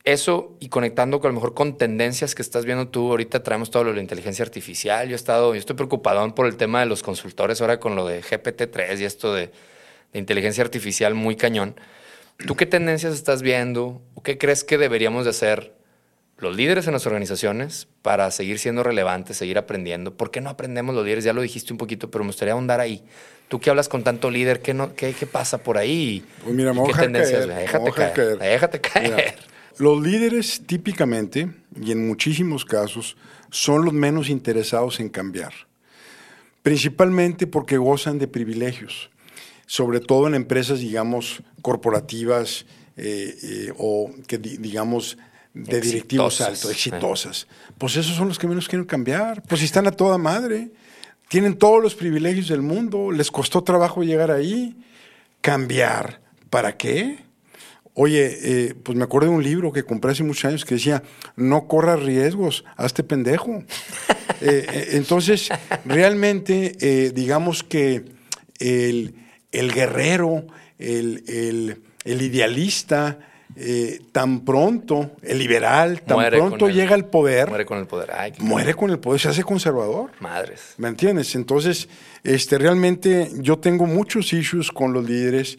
[0.04, 3.70] eso y conectando con a lo mejor con tendencias que estás viendo tú, ahorita traemos
[3.70, 6.80] todo lo de la inteligencia artificial, yo he estado, yo estoy preocupado por el tema
[6.80, 9.50] de los consultores ahora con lo de GPT-3 y esto de,
[10.12, 11.76] de inteligencia artificial muy cañón.
[12.46, 15.79] ¿Tú qué tendencias estás viendo o qué crees que deberíamos de hacer
[16.40, 20.16] los líderes en las organizaciones para seguir siendo relevantes, seguir aprendiendo?
[20.16, 21.24] ¿Por qué no aprendemos los líderes?
[21.24, 23.02] Ya lo dijiste un poquito, pero me gustaría ahondar ahí.
[23.48, 26.24] Tú que hablas con tanto líder, ¿qué, no, qué, qué pasa por ahí?
[26.42, 27.46] Pues mira, ¿Y me voy qué tendencias?
[27.46, 28.38] caer, Déjate caer, caer.
[28.38, 29.04] déjate caer.
[29.10, 29.34] Mira,
[29.78, 31.50] los líderes típicamente,
[31.80, 33.16] y en muchísimos casos,
[33.50, 35.52] son los menos interesados en cambiar.
[36.62, 39.10] Principalmente porque gozan de privilegios,
[39.66, 45.16] sobre todo en empresas, digamos, corporativas eh, eh, o que, di- digamos,
[45.54, 47.46] de directivos altos, exitosas.
[47.78, 49.42] Pues esos son los que menos quieren cambiar.
[49.42, 50.70] Pues están a toda madre.
[51.28, 53.10] Tienen todos los privilegios del mundo.
[53.10, 54.76] Les costó trabajo llegar ahí.
[55.40, 56.20] Cambiar.
[56.50, 57.30] ¿Para qué?
[57.94, 61.02] Oye, eh, pues me acuerdo de un libro que compré hace muchos años que decía,
[61.36, 63.64] no corras riesgos, hazte pendejo.
[64.42, 65.50] Eh, eh, entonces,
[65.84, 68.06] realmente, digamos que
[68.58, 69.12] el,
[69.52, 70.46] guerrero,
[70.78, 73.18] el, idealista,
[74.12, 77.48] tan pronto, el liberal, tan pronto llega al poder.
[77.48, 78.10] Muere con el poder.
[78.38, 80.12] muere con el poder, se hace conservador.
[80.20, 80.74] Madres.
[80.78, 81.34] ¿Me entiendes?
[81.34, 81.88] Entonces,
[82.24, 85.58] este, realmente yo tengo muchos issues con los líderes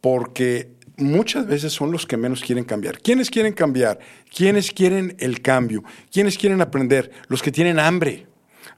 [0.00, 3.00] porque muchas veces son los que menos quieren cambiar.
[3.00, 3.98] ¿Quiénes quieren cambiar?
[4.34, 5.82] ¿Quiénes quieren el cambio?
[6.12, 7.10] ¿Quiénes quieren aprender?
[7.28, 8.26] Los que tienen hambre,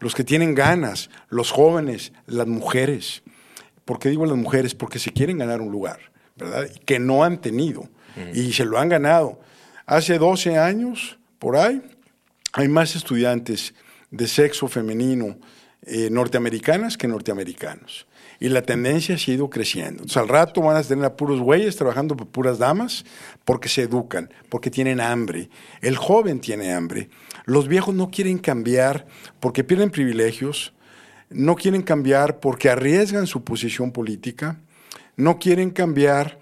[0.00, 3.22] los que tienen ganas, los jóvenes, las mujeres.
[3.84, 4.74] ¿Por qué digo las mujeres?
[4.74, 5.98] Porque se quieren ganar un lugar,
[6.36, 6.70] ¿verdad?
[6.86, 7.88] Que no han tenido
[8.34, 9.40] y se lo han ganado.
[9.86, 11.82] Hace 12 años, por ahí,
[12.52, 13.74] hay más estudiantes
[14.10, 15.36] de sexo femenino
[15.82, 18.06] eh, norteamericanas que norteamericanos
[18.42, 20.02] y la tendencia ha ido creciendo.
[20.02, 23.04] Entonces, al rato van a tener a puros güeyes trabajando por puras damas
[23.44, 25.48] porque se educan, porque tienen hambre.
[25.80, 27.08] El joven tiene hambre.
[27.44, 29.06] Los viejos no quieren cambiar
[29.38, 30.72] porque pierden privilegios,
[31.30, 34.58] no quieren cambiar porque arriesgan su posición política,
[35.16, 36.40] no quieren cambiar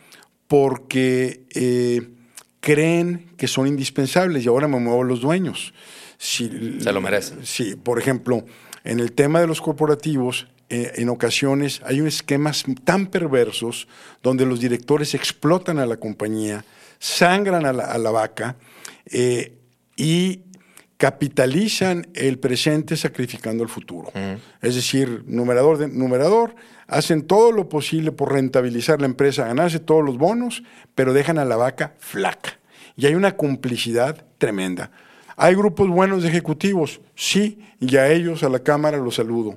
[0.50, 2.08] porque eh,
[2.58, 5.72] creen que son indispensables y ahora me muevo a los dueños.
[6.18, 7.46] Si, se lo merecen.
[7.46, 8.44] Sí, por ejemplo,
[8.82, 13.86] en el tema de los corporativos, eh, en ocasiones hay esquemas tan perversos
[14.24, 16.64] donde los directores explotan a la compañía,
[16.98, 18.56] sangran a la, vaca
[19.06, 19.56] eh,
[19.96, 20.40] y
[21.00, 24.12] capitalizan el presente sacrificando el futuro.
[24.60, 26.54] Es decir, numerador de numerador,
[26.88, 30.62] hacen todo lo posible por rentabilizar la empresa, ganarse todos los bonos,
[30.94, 32.58] pero dejan a la vaca flaca.
[32.96, 34.90] Y hay una complicidad tremenda.
[35.38, 37.00] ¿Hay grupos buenos de ejecutivos?
[37.14, 39.56] Sí, y a ellos, a la Cámara, los saludo.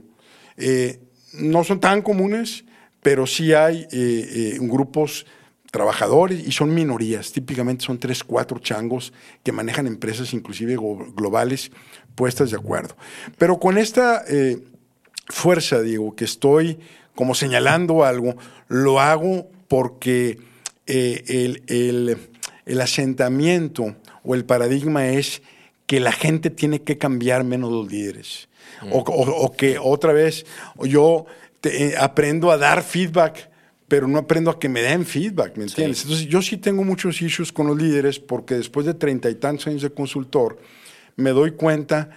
[0.55, 1.01] Eh,
[1.33, 2.63] no son tan comunes,
[3.01, 5.25] pero sí hay eh, eh, grupos
[5.73, 7.31] trabajadores y son minorías.
[7.31, 10.77] Típicamente son tres, cuatro changos que manejan empresas inclusive
[11.15, 11.71] globales
[12.13, 12.95] puestas de acuerdo.
[13.39, 14.23] Pero con esta
[15.29, 16.77] fuerza, digo, que estoy
[17.15, 18.35] como señalando algo,
[18.67, 20.37] lo hago porque
[20.85, 21.63] el,
[22.65, 25.41] el asentamiento o el paradigma es
[25.87, 28.47] que la gente tiene que cambiar menos los líderes.
[28.91, 30.45] O, que otra vez
[30.81, 31.25] yo
[31.63, 33.49] eh, aprendo a dar feedback,
[33.93, 36.01] pero no aprendo a que me den feedback, ¿me entiendes?
[36.01, 39.67] Entonces yo sí tengo muchos issues con los líderes porque después de treinta y tantos
[39.67, 40.57] años de consultor,
[41.15, 42.09] me doy cuenta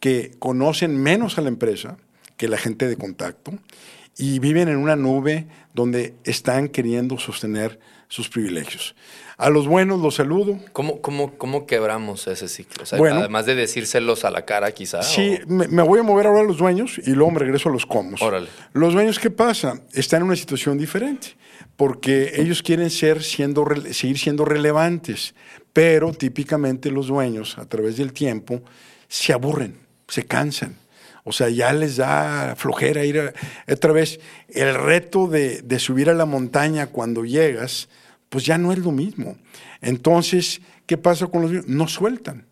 [0.00, 1.98] que conocen menos a la empresa
[2.36, 3.52] que la gente de contacto
[4.18, 7.78] y viven en una nube donde están queriendo sostener
[8.10, 8.96] sus privilegios.
[9.38, 10.58] A los buenos los saludo.
[10.72, 12.84] ¿Cómo, cómo, cómo quebramos ese ciclo?
[12.90, 15.02] además de decírselos a la cara, quizá.
[15.02, 17.86] Sí, me, voy a mover ahora a los dueños y luego me regreso a los
[17.86, 18.20] comos.
[18.20, 18.48] Órale.
[18.72, 19.80] Los dueños, ¿qué pasa?
[19.94, 21.36] Están en una situación diferente
[21.76, 25.34] porque ellos quieren ser siendo, seguir siendo relevantes,
[25.72, 28.60] pero típicamente los dueños, a través del tiempo,
[29.08, 30.74] se aburren, se cansan.
[31.22, 33.32] O sea, ya les da flojera ir a,
[33.72, 34.20] otra vez.
[34.48, 37.88] El reto de, de subir a la montaña cuando llegas,
[38.30, 39.36] pues ya no es lo mismo.
[39.82, 41.66] Entonces, ¿qué pasa con los niños?
[41.68, 42.46] No sueltan.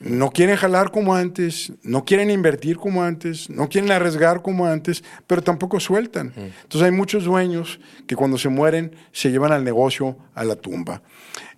[0.00, 5.04] No quieren jalar como antes, no quieren invertir como antes, no quieren arriesgar como antes,
[5.26, 6.32] pero tampoco sueltan.
[6.36, 11.02] Entonces hay muchos dueños que cuando se mueren se llevan al negocio a la tumba.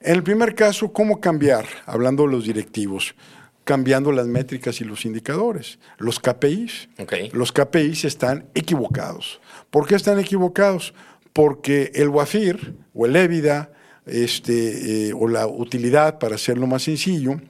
[0.01, 1.67] En el primer caso, ¿cómo cambiar?
[1.87, 3.15] Hablando de los directivos,
[3.63, 5.79] cambiando las métricas y los indicadores.
[5.99, 6.89] Los KPIs.
[7.33, 9.41] Los KPIs están equivocados.
[9.71, 10.95] ¿Por qué están equivocados?
[11.33, 13.71] Porque el WAFIR o el EBITDA
[14.07, 17.41] este, eh, o la utilidad, para hacerlo más sencillo,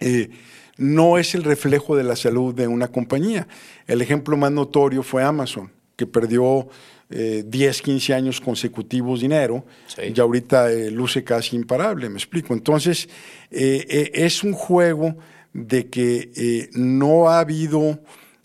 [0.00, 0.30] eh,
[0.76, 3.48] no es el reflejo de la salud de una compañía.
[3.86, 6.68] El ejemplo más notorio fue Amazon, que perdió
[7.08, 9.64] 10, eh, 15 años consecutivos dinero,
[9.96, 12.54] y ahorita luce casi imparable, me explico.
[12.54, 13.08] Entonces,
[13.50, 15.16] es un juego
[15.52, 17.98] de que no ha habido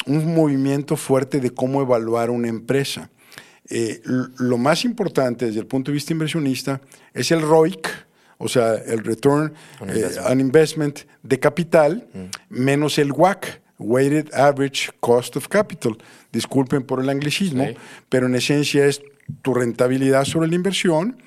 [0.06, 3.12] un movimiento fuerte de cómo evaluar una empresa.
[3.70, 4.02] Eh,
[4.38, 6.82] lo más importante desde el punto de vista inversionista
[7.14, 7.88] es el ROIC,
[8.38, 9.54] o sea, el Return
[10.26, 12.26] on Investment, eh, de capital, mm.
[12.50, 15.98] menos el WAC, Weighted Average Cost of Capital.
[16.32, 17.68] Disculpen por el anglicismo,
[18.10, 19.02] pero en esencia es
[19.42, 21.18] tu rentabilidad sobre la inversión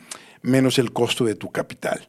[0.43, 2.09] menos el costo de tu capital.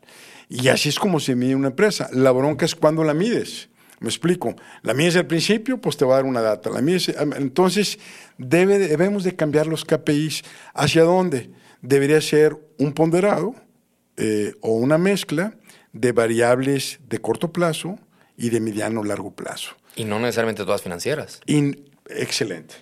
[0.49, 2.09] Y así es como se mide una empresa.
[2.13, 3.69] La bronca es cuando la mides.
[3.99, 4.55] Me explico.
[4.83, 6.69] La mía es el principio, pues te va a dar una data.
[6.69, 6.97] La mía
[7.35, 7.97] entonces,
[8.37, 10.43] debe, debemos de cambiar los KPIs.
[10.73, 11.49] ¿Hacia dónde?
[11.81, 13.55] Debería ser un ponderado
[14.17, 15.55] eh, o una mezcla
[15.93, 17.97] de variables de corto plazo
[18.35, 19.75] y de mediano largo plazo.
[19.95, 21.41] Y no necesariamente todas financieras.
[22.09, 22.75] excelente.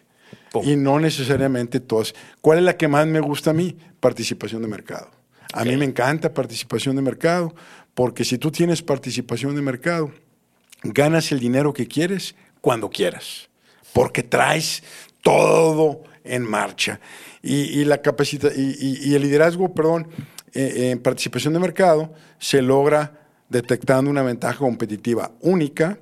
[0.64, 2.14] Y no necesariamente todas.
[2.42, 3.78] ¿Cuál es la que más me gusta a mí?
[4.00, 5.10] Participación de mercado.
[5.54, 7.56] A mí me encanta participación de mercado,
[7.94, 10.12] porque si tú tienes participación de mercado,
[10.94, 13.50] ganas el dinero que quieres cuando quieras,
[13.94, 14.84] porque traes
[15.22, 17.00] todo en marcha.
[17.42, 20.08] Y, la capacita y, el liderazgo, perdón,
[20.54, 26.00] eh, en participación de mercado se logra detectando una ventaja competitiva única,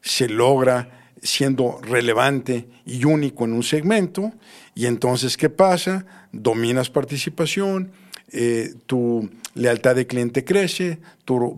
[0.00, 4.32] se logra siendo relevante y único en un segmento,
[4.74, 6.06] y entonces, ¿qué pasa?
[6.30, 7.90] Dominas participación,
[8.30, 11.56] eh, tu lealtad de cliente crece, tu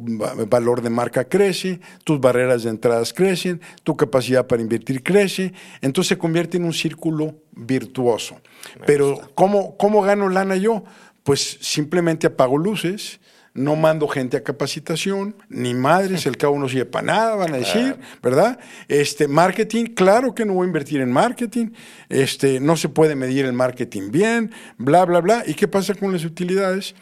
[0.49, 6.11] valor de marca crece, tus barreras de entradas crecen, tu capacidad para invertir crece, entonces
[6.11, 8.41] se convierte en un círculo virtuoso.
[8.87, 10.85] Pero ¿cómo, ¿cómo gano lana yo?
[11.23, 13.19] Pues simplemente apago luces,
[13.57, 17.57] no mando gente a capacitación, ni madres, el cabo no sirve para nada, van a
[17.57, 18.61] decir, ¿verdad?
[18.87, 21.69] Este, marketing, claro que no voy a invertir en marketing,
[22.11, 25.43] este, no se puede medir el marketing bien, bla, bla, bla.
[25.47, 26.95] ¿Y qué pasa con las utilidades?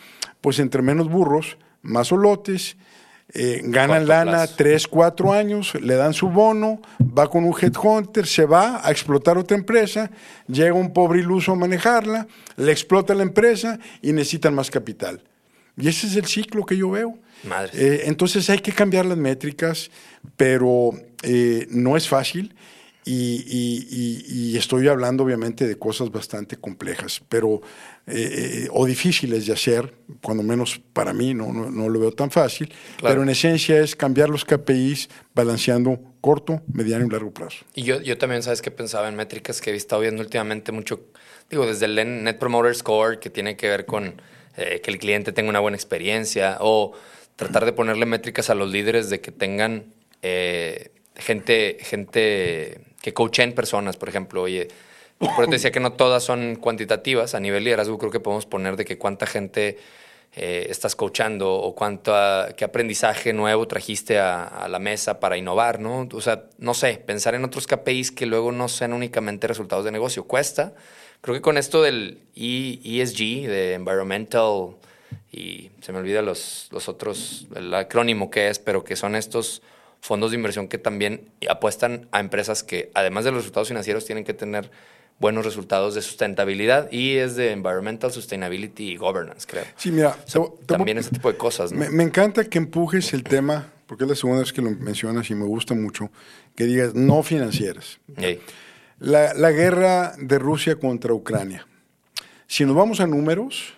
[0.45, 2.77] Pues entre menos burros, más olotes,
[3.33, 8.45] eh, ganan lana tres, cuatro años, le dan su bono, va con un headhunter, se
[8.45, 10.11] va a explotar otra empresa,
[10.47, 12.27] llega un pobre iluso a manejarla,
[12.59, 15.23] le explota la empresa y necesitan más capital.
[15.79, 17.19] Y ese es el ciclo que yo veo.
[17.73, 19.91] Eh, entonces hay que cambiar las métricas,
[20.37, 20.91] pero
[21.23, 22.55] eh, no es fácil.
[23.07, 27.61] Y, estoy hablando obviamente de cosas bastante complejas, pero
[28.07, 32.73] eh, o difíciles de hacer, cuando menos para mí no, no, lo veo tan fácil,
[33.03, 37.67] pero en esencia es cambiar los KPIs balanceando corto, mediano y largo plazo.
[37.75, 41.01] Y yo, yo también, ¿sabes que Pensaba en métricas que he estado viendo últimamente mucho,
[41.51, 44.15] digo, desde el Net Promoter Score, que tiene que ver con
[44.57, 46.93] eh, que el cliente tenga una buena experiencia o
[47.37, 49.93] tratar de ponerle métricas a los líderes de que tengan
[50.23, 54.69] eh, gente, gente que coachen personas, por ejemplo, oye,
[55.19, 58.77] por te decía que no todas son cuantitativas, a nivel liderazgo creo que podemos poner
[58.77, 59.77] de que cuánta gente
[60.35, 62.15] eh, estás coachando o cuánto,
[62.57, 66.09] qué aprendizaje nuevo trajiste a, la mesa para innovar, ¿no?
[66.15, 69.93] O sea, no sé, pensar en otros KPIs que luego no sean únicamente resultados de
[69.93, 70.25] negocio.
[70.25, 70.73] Cuesta,
[71.21, 74.77] Creo que con esto del ESG, de Environmental,
[75.31, 79.61] y se me olvida los, los otros, el acrónimo que es, pero que son estos
[80.05, 84.23] fondos de inversión que también apuestan a empresas que, además de los resultados financieros, tienen
[84.23, 84.71] que tener
[85.19, 89.65] buenos resultados de sustentabilidad y es de Environmental Sustainability y Governance, creo.
[89.77, 90.15] Sí, mira,
[90.67, 91.73] también ese tipo de cosas.
[91.73, 95.31] Me, me, encanta que empujes el tema, porque es la segunda vez que lo mencionas
[95.31, 96.11] y me gusta mucho,
[96.55, 97.99] que digas no financieras.
[98.99, 101.67] La, guerra de Rusia contra Ucrania.
[102.47, 103.73] Si nos vamos a números,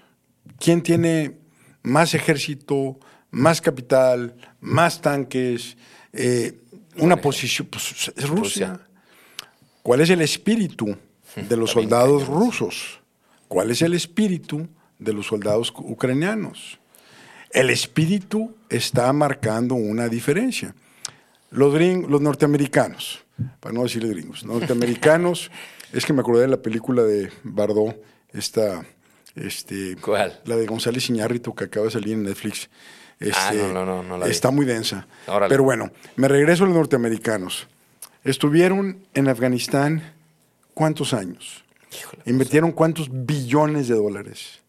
[0.59, 1.37] ¿quién tiene
[1.85, 2.99] más ejército,
[3.31, 5.77] más capital, más tanques?
[6.17, 6.59] Eh,
[6.97, 8.81] una posición, pues es Rusia.
[9.83, 10.97] ¿Cuál es el espíritu
[11.37, 13.01] de los soldados rusos?
[13.49, 14.67] ¿Cuál es el espíritu
[14.99, 16.79] de los soldados ucranianos?
[17.51, 20.75] El espíritu está marcando una diferencia.
[21.51, 21.73] Los,
[22.09, 23.27] los norteamericanos
[23.61, 25.51] para no decirle gringos, norteamericanos.
[25.93, 27.97] es que me acordé de la película de Bardot,
[28.33, 28.85] esta,
[29.35, 30.41] este, ¿Cuál?
[30.45, 32.69] La de González Iñárritu que acaba de salir en Netflix.
[33.21, 35.07] Ah, este, no, no, no, está muy densa.
[35.49, 37.69] Pero bueno, me regreso a los norteamericanos.
[38.25, 40.13] Estuvieron en Afganistán
[40.75, 41.65] cuántos años?
[42.25, 44.61] Invirtieron cuántos billones de dólares.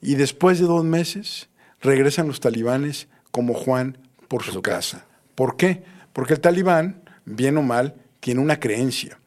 [0.00, 1.48] Y después de dos meses
[1.80, 5.06] regresan los talibanes como Juan por, su, casa.
[5.34, 5.82] ¿Por qué?
[6.12, 9.18] Porque el talibán, bien o mal, tiene una creencia,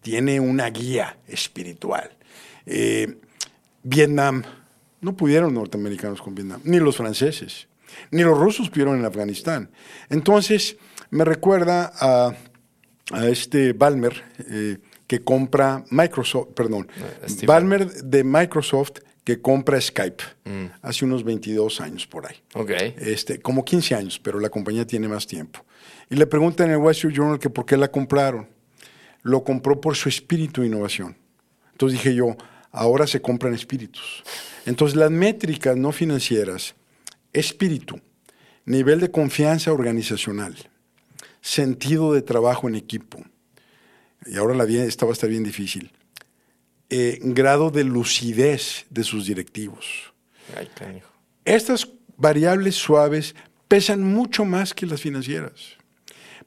[0.00, 2.10] tiene una guía espiritual.
[2.66, 3.18] Eh,
[3.82, 4.42] Vietnam,
[5.00, 7.68] no pudieron norteamericanos con Vietnam, ni los franceses,
[8.10, 9.70] ni los rusos pudieron en Afganistán.
[10.08, 10.76] Entonces,
[11.10, 12.34] me recuerda a,
[13.26, 16.88] este Balmer eh, que compra Microsoft, perdón,
[17.44, 20.64] Balmer de Microsoft que compra Skype mm.
[20.82, 22.36] hace unos 22 años por ahí.
[22.54, 22.94] Okay.
[22.98, 25.64] Este, como 15 años, pero la compañía tiene más tiempo.
[26.08, 28.48] Y le preguntan en el Wall Street Journal que por qué la compraron.
[29.22, 31.16] Lo compró por su espíritu de innovación.
[31.72, 32.36] Entonces dije yo,
[32.72, 34.22] ahora se compran espíritus.
[34.66, 36.74] Entonces las métricas no financieras,
[37.32, 38.00] espíritu,
[38.64, 40.56] nivel de confianza organizacional,
[41.40, 43.22] sentido de trabajo en equipo,
[44.26, 45.92] y ahora la vida, esta va a estar bien difícil,
[46.90, 50.12] eh, grado de lucidez de sus directivos.
[51.44, 53.34] Estas variables suaves
[53.68, 55.80] pesan mucho más que las financieras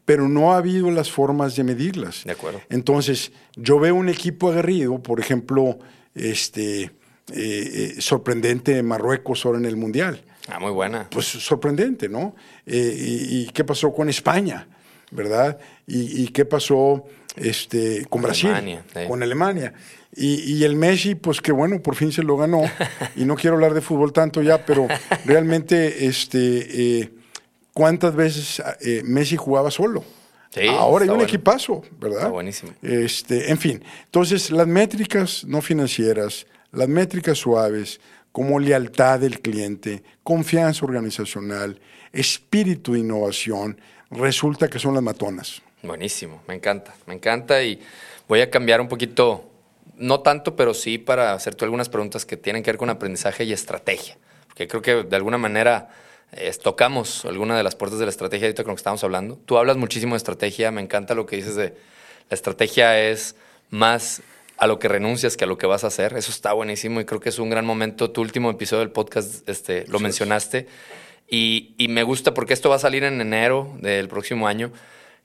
[0.06, 2.24] pero no ha habido las formas de medirlas.
[2.24, 2.62] De acuerdo.
[2.70, 5.80] Entonces, yo veo un equipo aguerrido, por ejemplo,
[6.14, 6.92] este, eh,
[7.34, 10.24] eh, sorprendente Marruecos ahora en el Mundial.
[10.48, 11.08] Ah, muy buena.
[11.10, 12.36] Pues sorprendente, ¿no?
[12.66, 12.96] Eh,
[13.30, 14.68] y, qué pasó con España,
[15.12, 15.58] verdad?
[15.88, 18.52] Y, qué pasó este, con, Brasil,
[19.08, 19.74] con Alemania.
[20.16, 22.62] Y, y, el Messi, pues que bueno, por fin se lo ganó.
[23.16, 24.88] y no quiero hablar de fútbol tanto ya, pero
[25.26, 27.10] realmente, este, eh,
[27.74, 30.04] ¿cuántas veces eh, Messi jugaba solo?
[30.70, 32.20] Ahora hay un equipazo, ¿verdad?
[32.20, 32.74] Está buenísimo.
[32.82, 38.00] Este, en fin, entonces las métricas no financieras, las métricas suaves,
[38.34, 41.80] como lealtad del cliente, confianza organizacional,
[42.12, 43.80] espíritu de innovación,
[44.12, 45.62] resulta que son las matonas.
[45.84, 47.80] Buenísimo, me encanta, me encanta y
[48.28, 49.50] voy a cambiar un poquito,
[49.96, 53.54] no tanto, pero sí para hacerte algunas preguntas que tienen que ver con aprendizaje y
[53.54, 54.18] estrategia,
[54.48, 55.90] porque creo que de alguna manera
[56.64, 59.38] tocamos alguna de las puertas de la estrategia ahorita con lo que estamos hablando.
[59.46, 61.76] Tú hablas muchísimo de estrategia, me encanta lo que dices de
[62.30, 63.36] la estrategia es
[63.70, 64.24] más
[64.64, 66.14] a lo que renuncias que a lo que vas a hacer.
[66.16, 68.12] Eso está buenísimo y creo que es un gran momento.
[68.12, 70.68] Tu último episodio del podcast este, lo mencionaste
[71.28, 74.72] y, y, me gusta porque esto va a salir en enero del próximo año,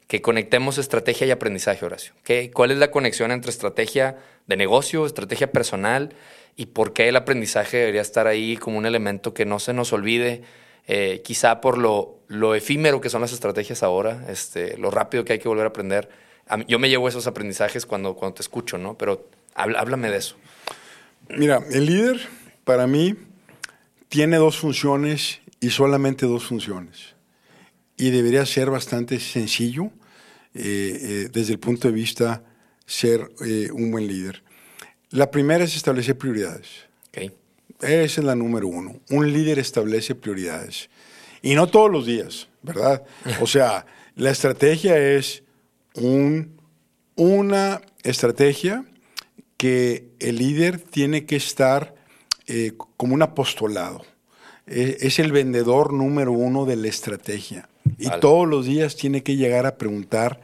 [0.09, 2.15] que conectemos estrategia y aprendizaje, Horacio.
[2.25, 4.17] ¿Qué, ¿Cuál es la conexión entre estrategia
[4.49, 6.15] de negocio, estrategia personal
[6.57, 9.93] y por qué el aprendizaje debería estar ahí como un elemento que no se nos
[9.93, 10.43] olvide?
[10.89, 15.35] Eh, quizá por lo, lo, efímero que son las estrategias ahora, este, lo rápido que
[15.35, 16.09] hay que volver a aprender.
[16.67, 18.97] Yo me llevo esos aprendizajes cuando, cuando te escucho, ¿no?
[18.97, 20.37] Pero háblame de eso.
[21.29, 22.21] Mira, el líder
[22.65, 23.17] para mí
[24.09, 27.15] tiene dos funciones y solamente dos funciones.
[27.97, 29.91] Y debería ser bastante sencillo
[30.55, 32.43] eh, eh, desde el punto de vista
[32.87, 33.31] ser
[33.73, 34.43] un buen líder.
[35.11, 36.87] La primera es establecer prioridades.
[37.09, 37.33] Okay.
[37.81, 39.01] Esa es la número uno.
[39.11, 40.89] Un líder establece prioridades.
[41.43, 43.05] Y no todos los días, ¿verdad?
[43.41, 43.87] O sea,
[44.17, 45.43] la estrategia es
[46.01, 46.61] un,
[47.17, 48.85] una estrategia
[49.57, 51.95] que el líder tiene que estar
[52.47, 54.05] eh, como un apostolado.
[54.67, 57.69] E, es el vendedor número uno de la estrategia.
[57.99, 60.41] Y todos los días tiene que llegar a preguntar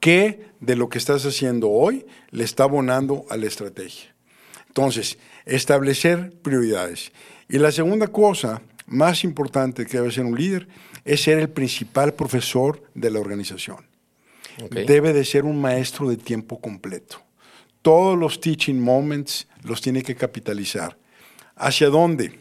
[0.00, 4.14] qué de lo que estás haciendo hoy le está abonando a la estrategia.
[4.66, 7.12] Entonces, establecer prioridades.
[7.48, 10.68] Y la segunda cosa más importante que debe ser un líder
[11.04, 13.89] es ser el principal profesor de la organización.
[14.68, 17.22] Debe de ser un maestro de tiempo completo.
[17.82, 20.98] Todos los teaching moments los tiene que capitalizar.
[21.56, 22.38] ¿Hacia dónde?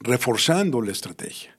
[0.00, 1.56] Reforzando la estrategia.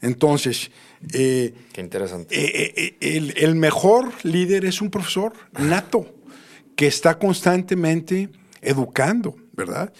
[0.00, 0.70] Entonces,
[1.12, 2.34] eh, Qué interesante.
[2.34, 6.14] Eh, eh, el, el, mejor líder es un profesor nato
[6.74, 8.28] que está constantemente
[8.60, 9.92] educando, ¿verdad?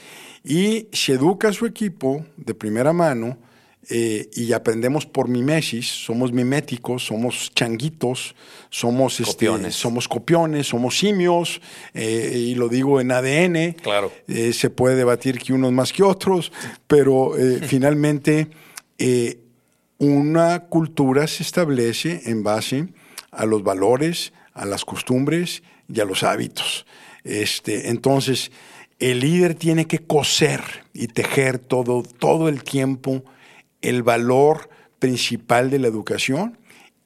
[0.45, 3.39] Y si educa a su equipo de primera mano
[3.89, 8.37] eh, y aprendemos por mimesis, somos miméticos, somos changuitos,
[8.71, 11.61] somos este, copiones, somos, copiones somos simios,
[11.93, 13.75] eh, y lo digo en ADN.
[13.83, 14.13] Claro.
[14.29, 16.53] Eh, se puede debatir que unos más que otros,
[16.87, 17.33] pero
[17.67, 18.49] finalmente
[19.99, 22.89] una cultura se establece en base
[23.33, 26.87] a los valores, a las costumbres y a los hábitos.
[27.25, 28.53] Este, entonces,
[29.01, 30.61] el líder tiene que coser
[30.95, 33.25] y tejer todo, todo el tiempo
[33.83, 36.59] el valor principal de la educación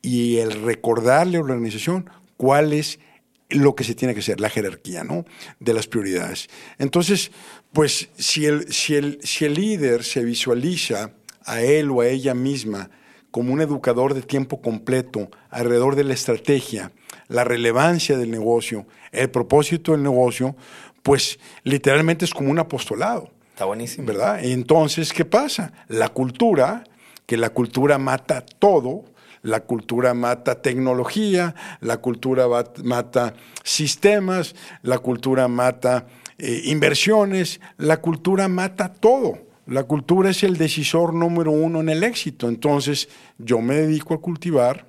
[0.02, 3.00] y el recordarle a la organización cuál es
[3.48, 5.24] lo que se tiene que hacer, la jerarquía ¿no?
[5.60, 6.48] de las prioridades.
[6.78, 7.30] Entonces,
[7.72, 11.12] pues si el, si, el, si el líder se visualiza
[11.44, 12.90] a él o a ella misma
[13.30, 16.92] como un educador de tiempo completo alrededor de la estrategia,
[17.28, 20.56] la relevancia del negocio, el propósito del negocio,
[21.02, 23.30] pues literalmente es como un apostolado.
[23.56, 24.06] Está buenísimo.
[24.06, 24.44] ¿Verdad?
[24.44, 25.72] Entonces, ¿qué pasa?
[25.88, 26.84] La cultura,
[27.24, 29.06] que la cultura mata todo,
[29.40, 32.48] la cultura mata tecnología, la cultura
[32.84, 33.32] mata
[33.64, 39.38] sistemas, la cultura mata eh, inversiones, la cultura mata todo.
[39.64, 42.50] La cultura es el decisor número uno en el éxito.
[42.50, 44.86] Entonces, yo me dedico a cultivar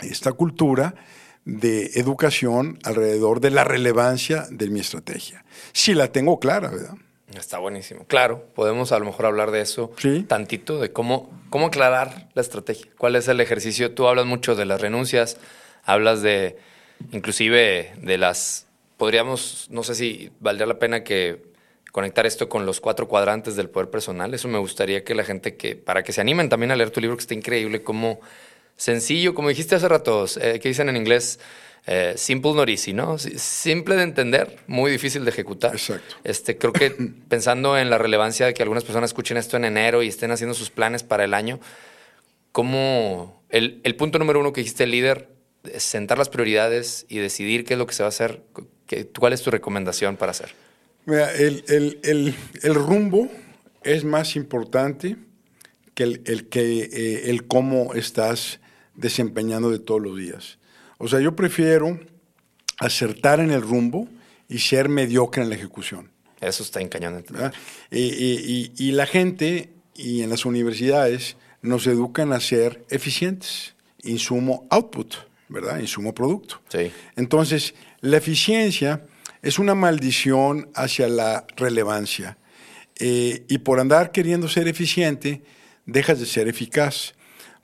[0.00, 0.94] esta cultura
[1.44, 5.44] de educación alrededor de la relevancia de mi estrategia.
[5.74, 6.94] Si la tengo clara, ¿verdad?
[7.36, 8.04] Está buenísimo.
[8.06, 9.92] Claro, podemos a lo mejor hablar de eso
[10.26, 12.90] tantito, de cómo, cómo aclarar la estrategia.
[12.98, 13.94] ¿Cuál es el ejercicio?
[13.94, 15.36] Tú hablas mucho de las renuncias,
[15.84, 16.56] hablas de,
[17.12, 18.66] inclusive, de las,
[18.96, 21.50] podríamos, no sé si valdría la pena que
[21.92, 24.32] conectar esto con los cuatro cuadrantes del poder personal.
[24.34, 27.00] Eso me gustaría que la gente que, para que se animen también a leer tu
[27.00, 28.20] libro, que está increíble, cómo
[28.80, 31.38] sencillo, como dijiste hace rato, eh, que dicen en inglés,
[31.86, 33.18] eh, simple not easy, ¿no?
[33.18, 35.72] Simple de entender, muy difícil de ejecutar.
[35.72, 36.16] Exacto.
[36.24, 36.90] Este, creo que
[37.28, 40.54] pensando en la relevancia de que algunas personas escuchen esto en enero y estén haciendo
[40.54, 41.60] sus planes para el año,
[42.52, 45.28] ¿cómo el, el punto número uno que dijiste, el líder,
[45.70, 48.42] es sentar las prioridades y decidir qué es lo que se va a hacer?
[49.18, 50.54] ¿Cuál es tu recomendación para hacer?
[51.04, 53.28] Mira, el, el, el rumbo
[53.82, 55.16] es más importante
[55.94, 58.58] que el, el que eh, el cómo estás
[59.00, 60.58] desempeñando de todos los días.
[60.98, 61.98] O sea, yo prefiero
[62.78, 64.08] acertar en el rumbo
[64.48, 66.10] y ser mediocre en la ejecución.
[66.40, 67.24] Eso está en cañón.
[67.90, 73.74] Y, y, y, la gente y en las universidades nos educan a ser eficientes.
[74.02, 75.14] Insumo output,
[75.48, 75.78] ¿verdad?
[75.78, 76.60] Insumo producto.
[76.68, 76.90] Sí.
[77.16, 79.04] Entonces, la eficiencia
[79.42, 82.38] es una maldición hacia la relevancia.
[82.98, 85.42] Eh, y por andar queriendo ser eficiente,
[85.86, 87.14] dejas de ser eficaz.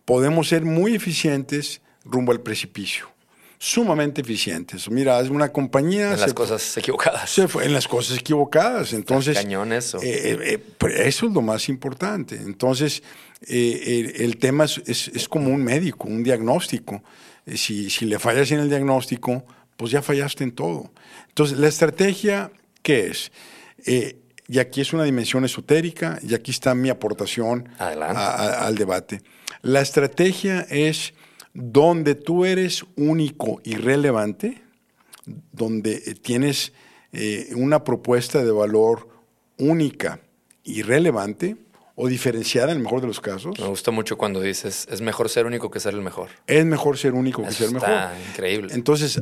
[0.07, 3.15] Podemos ser muy eficientes rumbo al precipicio
[3.59, 4.91] sumamente eficientes.
[4.91, 6.13] Mira, es una compañía...
[6.13, 7.31] En las cosas equivocadas.
[7.31, 8.93] Se fue en las cosas equivocadas.
[8.93, 9.37] Entonces...
[9.37, 9.99] Cañón eso.
[10.03, 10.61] Eh, eh,
[10.99, 12.37] eso es lo más importante.
[12.37, 13.03] Entonces,
[13.47, 17.03] el, el, tema es, es, es, como un médico, un diagnóstico.
[17.47, 19.45] Si, si le fallas en el diagnóstico,
[19.77, 20.91] pues ya fallaste en todo.
[21.29, 22.51] Entonces, la estrategia,
[22.83, 23.33] ¿qué es?
[23.85, 28.77] Eh, y aquí es una dimensión esotérica, y aquí está mi aportación a, a, al
[28.77, 29.23] debate.
[29.67, 31.13] La estrategia es
[31.53, 34.63] donde tú eres único y relevante,
[35.53, 36.73] donde tienes
[37.13, 39.09] eh, una propuesta de valor
[39.59, 40.21] única
[40.63, 41.57] y relevante,
[41.99, 43.59] o diferenciada en el mejor de los casos.
[43.59, 46.29] Me gusta mucho cuando dices, es mejor ser único que ser el mejor.
[46.47, 47.89] Es mejor ser único que ser mejor.
[48.31, 48.75] increíble.
[48.75, 49.21] Entonces,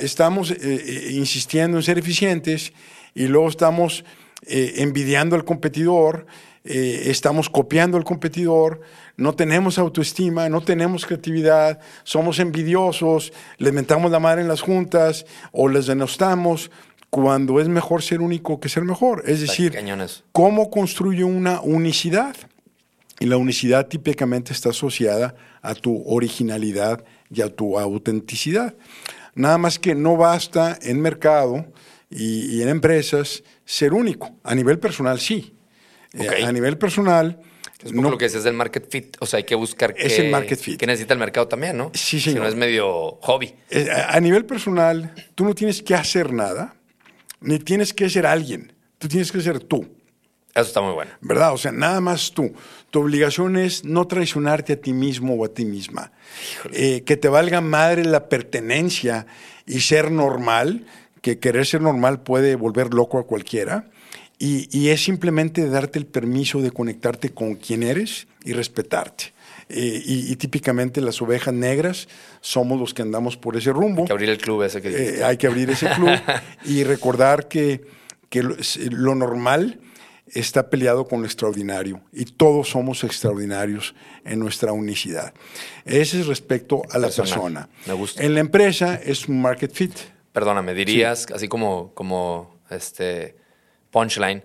[0.00, 2.72] estamos eh, eh, insistiendo en ser eficientes
[3.14, 4.04] y luego estamos
[4.42, 6.26] eh, envidiando al competidor,
[6.64, 8.80] estamos copiando al competidor,
[9.16, 15.24] no tenemos autoestima, no tenemos creatividad, somos envidiosos, les mentamos la madre en las juntas
[15.52, 16.70] o les denostamos
[17.08, 19.22] cuando es mejor ser único que ser mejor.
[19.26, 19.74] Es decir,
[20.32, 22.36] ¿cómo construye una unicidad?
[23.18, 28.74] Y la unicidad típicamente está asociada a tu originalidad y a tu autenticidad.
[29.34, 31.66] Nada más que no basta en mercado
[32.10, 34.36] y, en empresas ser único.
[34.44, 35.54] A nivel personal sí.
[36.12, 37.40] Eh, a nivel personal...
[37.84, 39.16] Es no, lo que es, el market fit.
[39.20, 40.78] O sea, hay que buscar que, es el market fit.
[40.78, 41.90] que necesita el mercado también, ¿no?
[41.94, 42.30] Sí, sí.
[42.30, 43.54] Si no es medio hobby.
[43.70, 46.76] Eh, a nivel personal, tú no tienes que hacer nada
[47.40, 49.86] ni tienes que ser alguien, tú tienes que ser tú.
[50.54, 51.10] Eso está muy bueno.
[51.20, 51.52] ¿Verdad?
[51.52, 52.54] O sea, nada más tú.
[52.90, 56.12] Tu obligación es no traicionarte a ti mismo o a ti misma.
[56.72, 59.26] Eh, que te valga madre la pertenencia
[59.66, 60.86] y ser normal,
[61.20, 63.90] que querer ser normal puede volver loco a cualquiera.
[64.38, 69.36] Y, y es simplemente darte el permiso de conectarte con quien eres y respetarte.
[69.68, 72.06] Eh, y, típicamente las ovejas negras
[72.40, 74.02] somos los que andamos por ese rumbo.
[74.02, 76.10] Hay que abrir el club ese que eh, Hay que abrir ese club
[76.64, 77.84] y recordar que,
[78.28, 79.80] que lo, normal
[80.28, 85.34] está peleado con lo extraordinario y todos somos extraordinarios en nuestra unicidad.
[85.84, 87.68] Ese es respecto a la persona.
[87.86, 88.22] Me gusta.
[88.22, 89.92] En la empresa es un market fit.
[90.32, 93.34] Perdóname, dirías, así como, como este
[93.90, 94.44] punchline,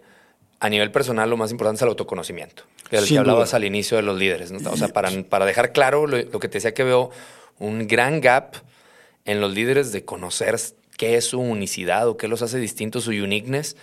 [0.60, 4.04] a nivel personal lo más importante es el autoconocimiento del que hablabas al inicio de
[4.04, 4.52] los líderes.
[4.52, 4.70] ¿no?
[4.70, 7.10] O sea, para, para dejar claro lo, que te decía que veo
[7.58, 8.56] un gran gap
[9.26, 10.60] en los líderes de conocer
[10.98, 13.78] qué es su unicidad o qué los hace distintos, su uniqueness.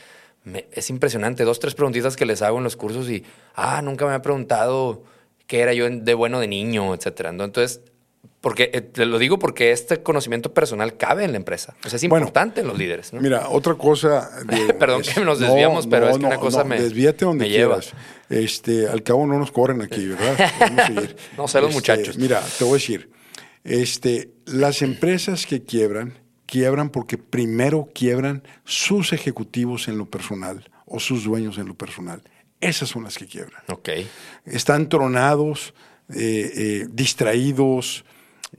[0.73, 1.45] es impresionante.
[1.45, 5.03] Dos, tres preguntitas que les hago en los cursos y, ah, nunca me ha preguntado
[5.47, 7.31] qué era yo de bueno de niño, etcétera.
[7.31, 7.81] Entonces,
[8.41, 11.74] porque eh, te lo digo porque este conocimiento personal cabe en la empresa.
[11.84, 13.12] O sea, es importante en los líderes.
[13.12, 14.30] Mira, otra cosa.
[14.78, 16.80] Perdón que nos desviamos, pero es que una cosa me.
[16.80, 17.93] Desvíate donde quieras.
[18.28, 20.51] Este, al cabo no nos corren aquí, ¿verdad?
[21.36, 22.18] no sé los este, muchachos.
[22.18, 23.11] Mira, te voy a decir.
[23.64, 26.14] Este, las empresas que quiebran,
[26.47, 32.22] quiebran porque primero quiebran sus ejecutivos en lo personal o sus dueños en lo personal.
[32.61, 33.62] Esas son las que quiebran.
[33.68, 33.91] Ok.
[34.47, 35.74] Están tronados,
[36.14, 38.05] eh, eh, distraídos,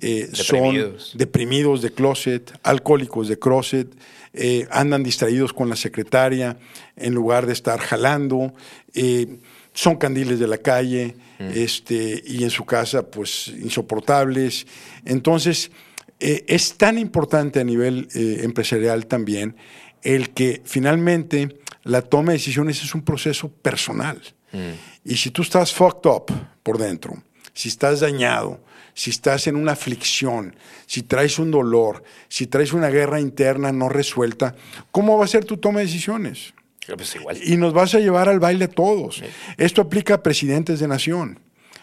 [0.01, 3.87] eh, son deprimidos de closet, alcohólicos de closet,
[4.33, 6.57] eh, andan distraídos con la secretaria
[6.95, 8.53] en lugar de estar jalando,
[8.93, 9.39] eh,
[9.73, 11.49] son candiles de la calle mm.
[11.53, 14.67] este, y en su casa pues insoportables.
[15.05, 15.71] Entonces,
[16.19, 19.55] es tan importante a nivel empresarial también
[20.01, 24.21] el que finalmente la toma de decisiones es un proceso personal.
[24.51, 25.09] Mm.
[25.11, 26.25] Y si tú estás fucked up
[26.63, 27.23] por dentro,
[27.59, 28.61] si estás dañado,
[28.93, 30.55] si estás en una aflicción,
[30.85, 34.55] si traes un dolor, si traes una guerra interna no resuelta,
[34.91, 36.53] ¿cómo va a ser tu toma de decisiones?
[36.87, 37.37] Pues igual.
[37.43, 39.21] Y nos vas a llevar al baile todos.
[39.57, 41.37] Esto aplica a presidentes de nación.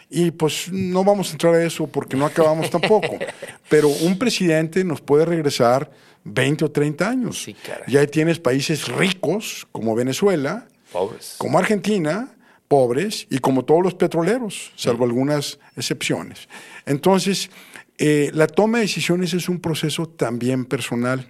[0.09, 3.19] Y pues no vamos a entrar a eso porque no acabamos tampoco.
[3.69, 5.91] Pero un presidente nos puede regresar
[6.23, 7.43] 20 o 30 años.
[7.43, 7.55] Sí,
[7.87, 12.33] ya tienes países ricos como Venezuela, pobres, como Argentina,
[12.67, 16.47] pobres y como todos los petroleros, salvo algunas excepciones.
[16.85, 17.49] Entonces,
[17.97, 21.27] eh, la toma de decisiones es un proceso también personal.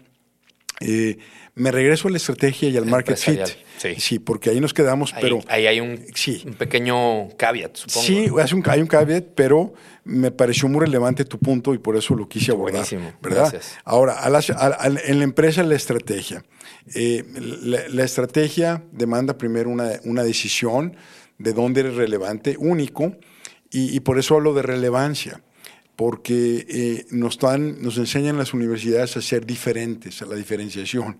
[0.79, 1.17] Eh,
[1.55, 3.41] me regreso a la estrategia y al market fit.
[3.77, 3.95] Sí.
[3.97, 4.19] sí.
[4.19, 5.39] porque ahí nos quedamos, pero...
[5.47, 6.43] Ahí hay un, sí.
[6.45, 8.05] un pequeño caveat, supongo.
[8.05, 9.73] Sí, hay un, hay un caveat, pero
[10.03, 12.73] me pareció muy relevante tu punto y por eso lo quise abordar.
[12.73, 13.49] Buenísimo, ¿verdad?
[13.51, 13.75] gracias.
[13.83, 16.43] Ahora, a la, a, en la empresa la estrategia.
[16.93, 17.23] Eh,
[17.63, 20.95] la, la, estrategia demanda primero una, una, decisión
[21.37, 23.15] de dónde eres relevante, único,
[23.69, 25.41] y, y por eso hablo de relevancia
[25.97, 31.19] porque eh, nos, dan, nos enseñan las universidades a ser diferentes, a la diferenciación.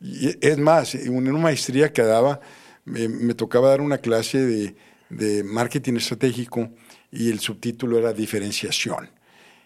[0.00, 2.40] Y es más, en una maestría que daba,
[2.84, 4.74] me, me tocaba dar una clase de,
[5.10, 6.68] de, marketing estratégico
[7.12, 9.08] y el subtítulo era diferenciación.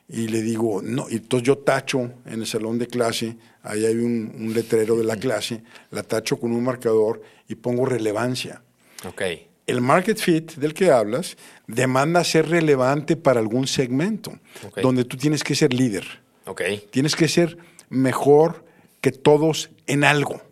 [0.06, 3.96] Y le digo, no, y entonces yo tacho en el salón de clase, ahí hay
[3.96, 8.62] un, un letrero de la clase, la tacho con un marcador y pongo relevancia.
[9.06, 14.82] Okay el market fit del que hablas demanda ser relevante para algún segmento, okay.
[14.82, 16.04] donde tú tienes que ser líder.
[16.44, 16.84] Okay.
[16.90, 17.56] Tienes que ser
[17.88, 18.64] mejor
[19.00, 20.42] que todos en algo,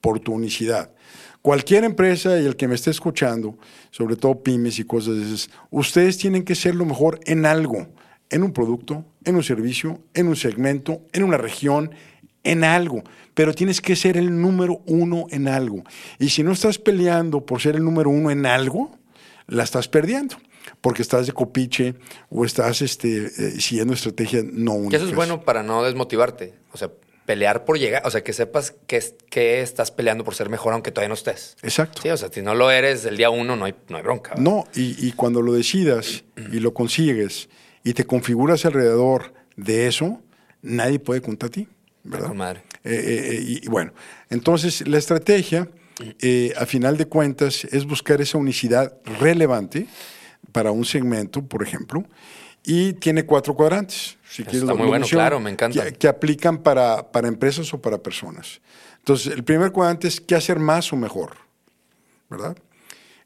[0.00, 0.92] por tu unicidad.
[1.42, 3.58] Cualquier empresa y el que me esté escuchando,
[3.90, 7.88] sobre todo pymes y cosas de esas, ustedes tienen que ser lo mejor en algo,
[8.30, 11.90] en un producto, en un servicio, en un segmento, en una región,
[12.46, 13.02] en algo,
[13.34, 15.82] pero tienes que ser el número uno en algo.
[16.18, 18.96] Y si no estás peleando por ser el número uno en algo,
[19.46, 20.36] la estás perdiendo,
[20.80, 21.94] porque estás de copiche
[22.30, 25.00] o estás este, eh, siguiendo estrategias no únicas.
[25.00, 26.90] Eso es bueno para no desmotivarte, o sea,
[27.26, 30.92] pelear por llegar, o sea, que sepas que, que estás peleando por ser mejor aunque
[30.92, 31.56] todavía no estés.
[31.62, 32.02] Exacto.
[32.02, 34.30] Sí, o sea, si no lo eres el día uno, no hay, no hay bronca.
[34.30, 34.44] ¿verdad?
[34.44, 37.48] No, y, y cuando lo decidas y lo consigues
[37.82, 40.22] y te configuras alrededor de eso,
[40.62, 41.68] nadie puede contra ti.
[42.06, 42.32] ¿Verdad?
[42.34, 42.62] Madre.
[42.84, 43.92] Eh, eh, y, bueno,
[44.30, 45.68] entonces la estrategia,
[46.20, 49.86] eh, a final de cuentas, es buscar esa unicidad relevante
[50.52, 52.04] para un segmento, por ejemplo,
[52.64, 54.16] y tiene cuatro cuadrantes.
[54.28, 55.84] Si Está quieres, muy bueno, claro, me encanta.
[55.84, 58.60] Que, que, aplican para, para empresas o para personas.
[58.98, 61.36] Entonces, el primer cuadrante es qué hacer más o mejor,
[62.28, 62.56] ¿verdad?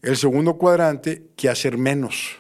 [0.02, 2.36] El segundo cuadrante, qué hacer menos.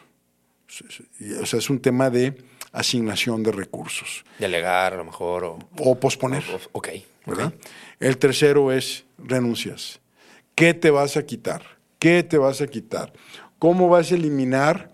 [1.42, 2.36] O sea, es un tema de
[2.72, 4.24] asignación de recursos.
[4.38, 6.44] Delegar a lo mejor o, o posponer.
[6.52, 6.88] O, o, ok.
[7.26, 7.46] ¿verdad?
[7.48, 7.70] okay.
[8.00, 10.00] El tercero es renuncias.
[10.54, 11.62] ¿Qué te vas a quitar?
[11.98, 13.12] ¿Qué te vas a quitar?
[13.58, 14.90] ¿Cómo vas a eliminar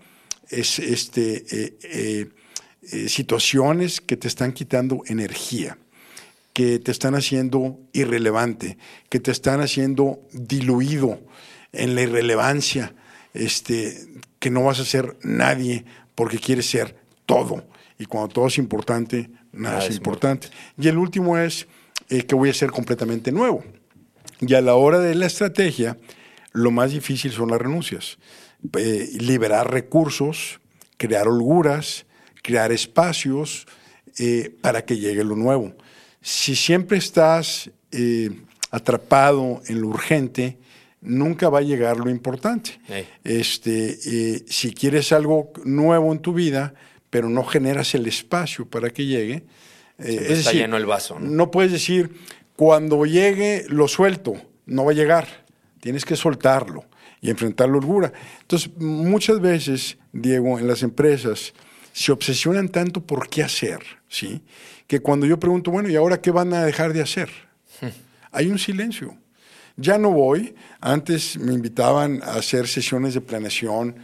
[0.49, 2.29] es, este, eh, eh,
[2.91, 5.77] eh, situaciones que te están quitando energía,
[6.53, 8.77] que te están haciendo irrelevante,
[9.09, 11.19] que te están haciendo diluido
[11.71, 12.93] en la irrelevancia,
[13.33, 14.07] este,
[14.39, 16.95] que no vas a ser nadie porque quieres ser
[17.27, 17.63] todo.
[17.99, 20.47] Y cuando todo es importante, nada, es importante.
[20.79, 21.67] Y el último es
[22.09, 23.63] eh, que voy a ser completamente nuevo.
[24.39, 25.97] Y a la hora de la estrategia,
[26.53, 28.17] lo más difícil son las renuncias.
[28.77, 30.59] Eh, liberar recursos,
[30.97, 32.05] crear holguras,
[32.41, 33.67] crear espacios
[34.19, 35.73] eh, para que llegue lo nuevo.
[36.21, 37.69] Si siempre estás
[38.69, 40.57] atrapado en lo urgente,
[41.01, 42.79] nunca va a llegar lo importante.
[42.87, 43.07] Hey.
[43.23, 46.73] Este, si quieres algo nuevo en tu vida,
[47.09, 49.45] pero no generas el espacio para que llegue.
[49.99, 51.19] Eh, es está decir, lleno el vaso.
[51.19, 51.29] ¿no?
[51.29, 51.51] ¿no?
[51.51, 52.11] puedes decir,
[52.55, 54.33] cuando llegue lo suelto,
[54.65, 55.45] no va a llegar.
[55.79, 56.85] Tienes que soltarlo
[57.21, 58.13] y enfrentar la holgura.
[58.41, 61.53] Entonces, muchas veces, Diego, en las empresas
[61.93, 64.41] se obsesionan tanto por qué hacer, ¿sí?
[64.85, 67.29] Que cuando yo pregunto, bueno, ¿y ahora qué van a dejar de hacer?
[68.31, 69.17] Hay un silencio.
[69.77, 70.55] Ya no voy.
[70.79, 73.95] Antes me invitaban a hacer sesiones de planeación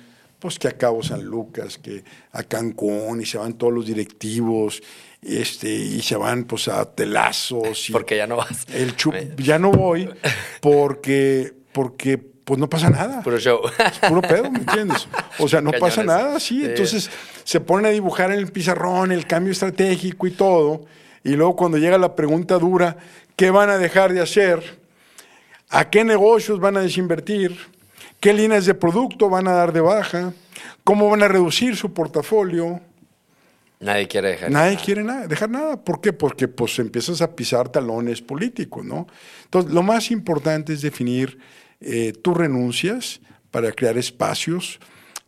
[0.44, 4.84] pues que a Cabo San Lucas, que a Cancún, y se van todos los directivos,
[5.22, 7.90] este, y se van pues a telazos.
[7.90, 8.66] Y porque ya no vas.
[8.74, 10.10] El chup, ya no voy
[10.60, 13.24] porque, porque pues no pasa nada.
[13.24, 13.62] Puro show.
[13.80, 15.08] Es puro pedo, ¿me entiendes?
[15.40, 15.96] O sea, no Cañones.
[15.96, 16.60] pasa nada, sí.
[16.60, 16.66] sí.
[16.66, 17.10] Entonces
[17.46, 20.84] se ponen a dibujar en el pizarrón el cambio estratégico y todo,
[21.24, 22.98] y luego cuando llega la pregunta dura,
[23.38, 24.78] ¿qué van a dejar de hacer?
[25.70, 27.58] ¿A qué negocios van a desinvertir?
[28.24, 30.32] ¿Qué líneas de producto van a dar de baja?
[30.86, 32.80] ¿Cómo van a reducir su portafolio?
[33.82, 34.86] Nadie quiere dejar Nadie nada.
[34.86, 35.84] quiere nada, dejar nada.
[35.84, 36.14] ¿Por qué?
[36.14, 39.08] Porque pues empiezas a pisar talones políticos, ¿no?
[39.44, 41.38] Entonces, lo más importante es definir
[41.82, 43.20] eh, tus renuncias
[43.52, 44.80] para crear espacios,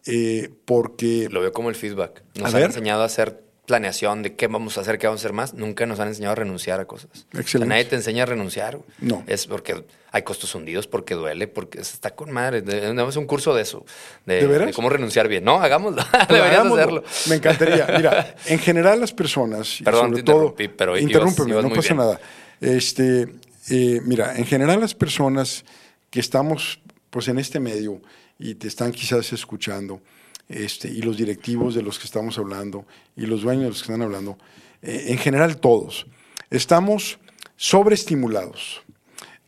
[0.05, 1.27] eh, porque...
[1.29, 2.23] Lo veo como el feedback.
[2.39, 5.33] Nos han enseñado a hacer planeación de qué vamos a hacer, qué vamos a hacer
[5.33, 5.53] más.
[5.53, 7.09] Nunca nos han enseñado a renunciar a cosas.
[7.33, 7.43] Excelente.
[7.43, 8.79] O sea, nadie te enseña a renunciar.
[8.99, 9.23] No.
[9.27, 12.61] Es porque hay costos hundidos, porque duele, porque está con madre.
[12.61, 13.85] Debemos un curso de eso.
[14.25, 14.67] De, ¿De, veras?
[14.67, 15.43] de cómo renunciar bien.
[15.43, 16.03] No, hagámoslo.
[16.11, 16.81] Pero Deberías hagámoslo.
[16.81, 17.03] hacerlo.
[17.27, 17.87] Me encantaría.
[17.97, 21.75] Mira, en general las personas, Perdón, sobre te todo, interrumpí, pero interrúmpeme, ibas, ibas no
[21.75, 21.97] pasa bien.
[21.97, 22.19] nada.
[22.61, 23.27] Este,
[23.69, 25.65] eh, mira, en general las personas
[26.09, 28.01] que estamos pues en este medio
[28.37, 30.01] y te están quizás escuchando,
[30.49, 32.85] este, y los directivos de los que estamos hablando,
[33.15, 34.37] y los dueños de los que están hablando,
[34.81, 36.07] eh, en general todos,
[36.49, 37.19] estamos
[37.55, 38.83] sobreestimulados.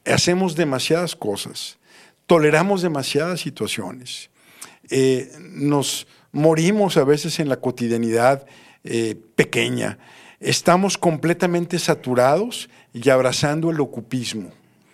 [0.06, 1.78] Hacemos demasiadas cosas,
[2.26, 4.30] toleramos demasiadas situaciones,
[4.90, 8.46] eh, nos morimos a veces en la cotidianidad
[8.84, 10.00] eh, pequeña,
[10.40, 14.52] estamos completamente saturados y abrazando el ocupismo.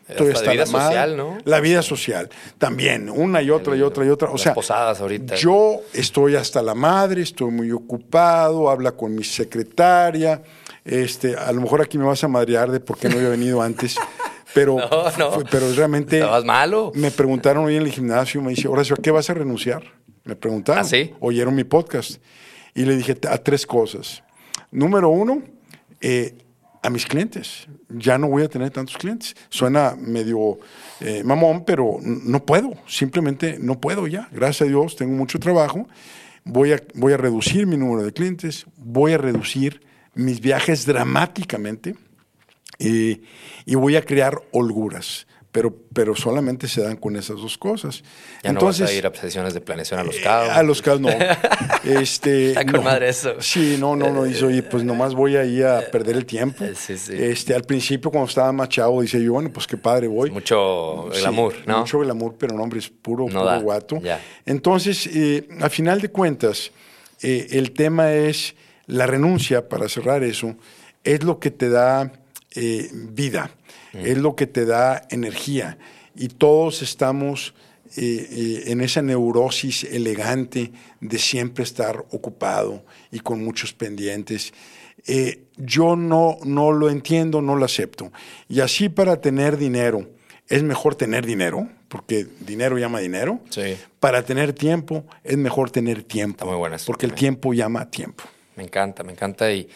[0.08, 1.38] La vida social, ¿no?
[1.46, 4.30] La vida social, también, una y otra y otra y otra.
[4.32, 5.36] O sea, posadas ahorita.
[5.36, 10.42] Yo estoy hasta la madre, estoy muy ocupado, habla con mi secretaria.
[10.84, 13.62] Este, a lo mejor aquí me vas a madrear de por qué no había venido
[13.62, 13.96] antes.
[14.54, 14.78] Pero,
[15.50, 16.20] pero realmente.
[16.20, 16.92] Estabas malo.
[16.94, 19.82] Me preguntaron hoy en el gimnasio, me dice, Horacio, ¿a qué vas a renunciar?
[20.26, 20.82] Me preguntaron.
[20.82, 21.12] ¿Ah, sí?
[21.22, 22.22] Oyeron mi podcast.
[22.76, 24.22] Y le dije a tres cosas.
[24.70, 25.42] Número uno,
[26.02, 26.36] eh,
[26.84, 27.68] a mis clientes.
[27.90, 29.36] Ya no voy a tener tantos clientes.
[29.50, 30.60] Suena medio
[31.00, 32.74] eh, mamón, pero no puedo.
[32.88, 34.28] Simplemente no puedo ya.
[34.32, 35.88] Gracias a Dios, tengo mucho trabajo.
[36.44, 38.66] Voy a, voy a reducir mi número de clientes.
[38.78, 39.82] Voy a reducir
[40.14, 41.96] mis viajes dramáticamente.
[42.80, 43.22] Eh,
[43.66, 48.02] y voy a crear holguras pero, pero solamente se dan con esas dos cosas.
[48.44, 50.50] Ya Entonces, no vas a ir a sesiones de planeación a los cabos.
[50.50, 51.10] a los cabos no.
[51.84, 53.40] este, Está con madre eso.
[53.40, 54.24] Sí, no, no, no.
[54.24, 56.66] Dice, oye, pues nomás voy ahí a perder el tiempo.
[56.74, 57.14] Sí, sí.
[57.16, 60.32] Este, al principio, cuando estaba más chavo, dice yo, bueno, pues qué padre voy.
[60.32, 61.82] Mucho glamour, ¿no?
[61.82, 64.02] Mucho glamour, pero no, hombre, es puro, puro guato.
[64.48, 66.72] Entonces, eh, al final de cuentas,
[67.22, 68.56] eh, el tema es
[68.88, 70.56] la renuncia, para cerrar eso,
[71.04, 72.12] es lo que te da
[72.56, 72.90] eh,
[73.94, 75.78] es lo que te da energía.
[76.16, 77.54] Y todos estamos
[77.96, 84.54] eh, eh, en esa neurosis elegante de siempre estar ocupado y con muchos pendientes.
[85.06, 88.12] Eh, yo no, no lo entiendo, no lo acepto.
[88.50, 90.10] Y así para tener dinero,
[90.48, 93.40] es mejor tener dinero, porque dinero llama dinero.
[93.50, 93.78] Sí.
[94.00, 96.46] Para tener tiempo, es mejor tener tiempo.
[96.46, 96.56] muy
[96.88, 98.24] Porque el tiempo llama tiempo.
[98.56, 99.52] Me encanta, me encanta.
[99.52, 99.70] Y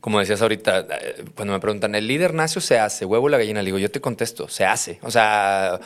[0.00, 3.04] como decías ahorita, eh, cuando me preguntan, ¿el líder nace o se hace?
[3.04, 3.60] ¿Huevo la gallina?
[3.60, 4.98] Le digo, yo te contesto, se hace.
[5.02, 5.78] O sea,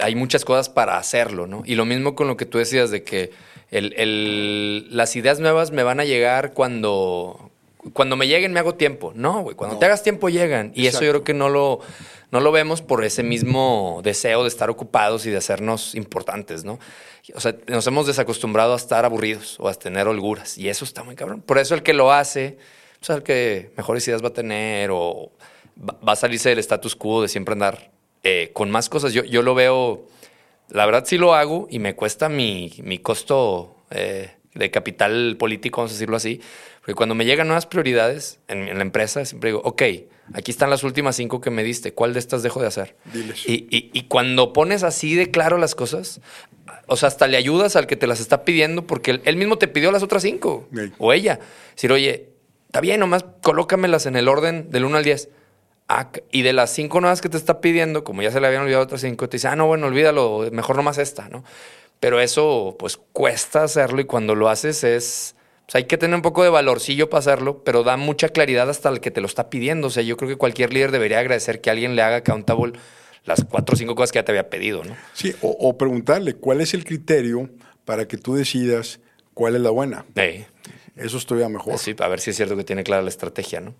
[0.00, 1.62] hay muchas cosas para hacerlo, ¿no?
[1.64, 3.32] Y lo mismo con lo que tú decías de que
[3.70, 7.50] las ideas nuevas me van a llegar cuando,
[7.92, 9.12] cuando me lleguen me hago tiempo.
[9.14, 10.72] No, güey, cuando te hagas tiempo llegan.
[10.74, 11.80] Y eso yo creo que no lo,
[12.30, 16.78] no lo vemos por ese mismo deseo de estar ocupados y de hacernos importantes, ¿no?
[17.34, 20.56] O sea, nos hemos desacostumbrado a estar aburridos o a tener holguras.
[20.56, 21.42] Y eso está muy cabrón.
[21.42, 22.58] Por eso el que lo hace
[23.06, 25.32] pues, que mejores ideas va a tener o
[25.76, 27.90] va a salirse del status quo de siempre andar
[28.22, 29.12] eh, con más cosas.
[29.12, 30.06] Yo, yo lo veo,
[30.70, 35.80] la verdad sí lo hago y me cuesta mi, mi costo eh, de capital político,
[35.80, 36.40] vamos a decirlo así,
[36.80, 39.82] porque cuando me llegan nuevas prioridades en, la empresa, siempre digo, ok,
[40.32, 42.96] aquí están las últimas cinco que me diste, ¿cuál de estas dejo de hacer?
[43.46, 46.20] Y, y, y, cuando pones así de claro las cosas,
[46.86, 49.68] o sea, hasta le ayudas al que te las está pidiendo porque él, mismo te
[49.68, 51.40] pidió las otras cinco, o ella.
[51.74, 52.33] Decir, oye,
[52.74, 55.28] Está bien, nomás colócamelas en el orden del 1 al 10.
[55.86, 58.62] Ah, y de las cinco nuevas que te está pidiendo, como ya se le habían
[58.62, 61.44] olvidado otras cinco, te dice, ah, no, bueno, olvídalo, mejor nomás esta, ¿no?
[62.00, 65.36] Pero eso, pues, cuesta hacerlo y cuando lo haces es...
[65.66, 68.88] Pues hay que tener un poco de valorcillo para hacerlo, pero da mucha claridad hasta
[68.88, 69.86] el que te lo está pidiendo.
[69.86, 72.72] O sea, yo creo que cualquier líder debería agradecer que alguien le haga accountable
[73.24, 74.96] las cuatro o cinco cosas que ya te había pedido, ¿no?
[75.12, 77.50] Sí, o, preguntarle cuál es el criterio
[77.84, 78.98] para que tú decidas
[79.32, 80.04] cuál es la buena.
[80.16, 80.44] Sí.
[80.96, 81.78] Eso estoy a mejor.
[81.78, 83.74] Sí, a ver si es cierto que tiene clara la estrategia, ¿no?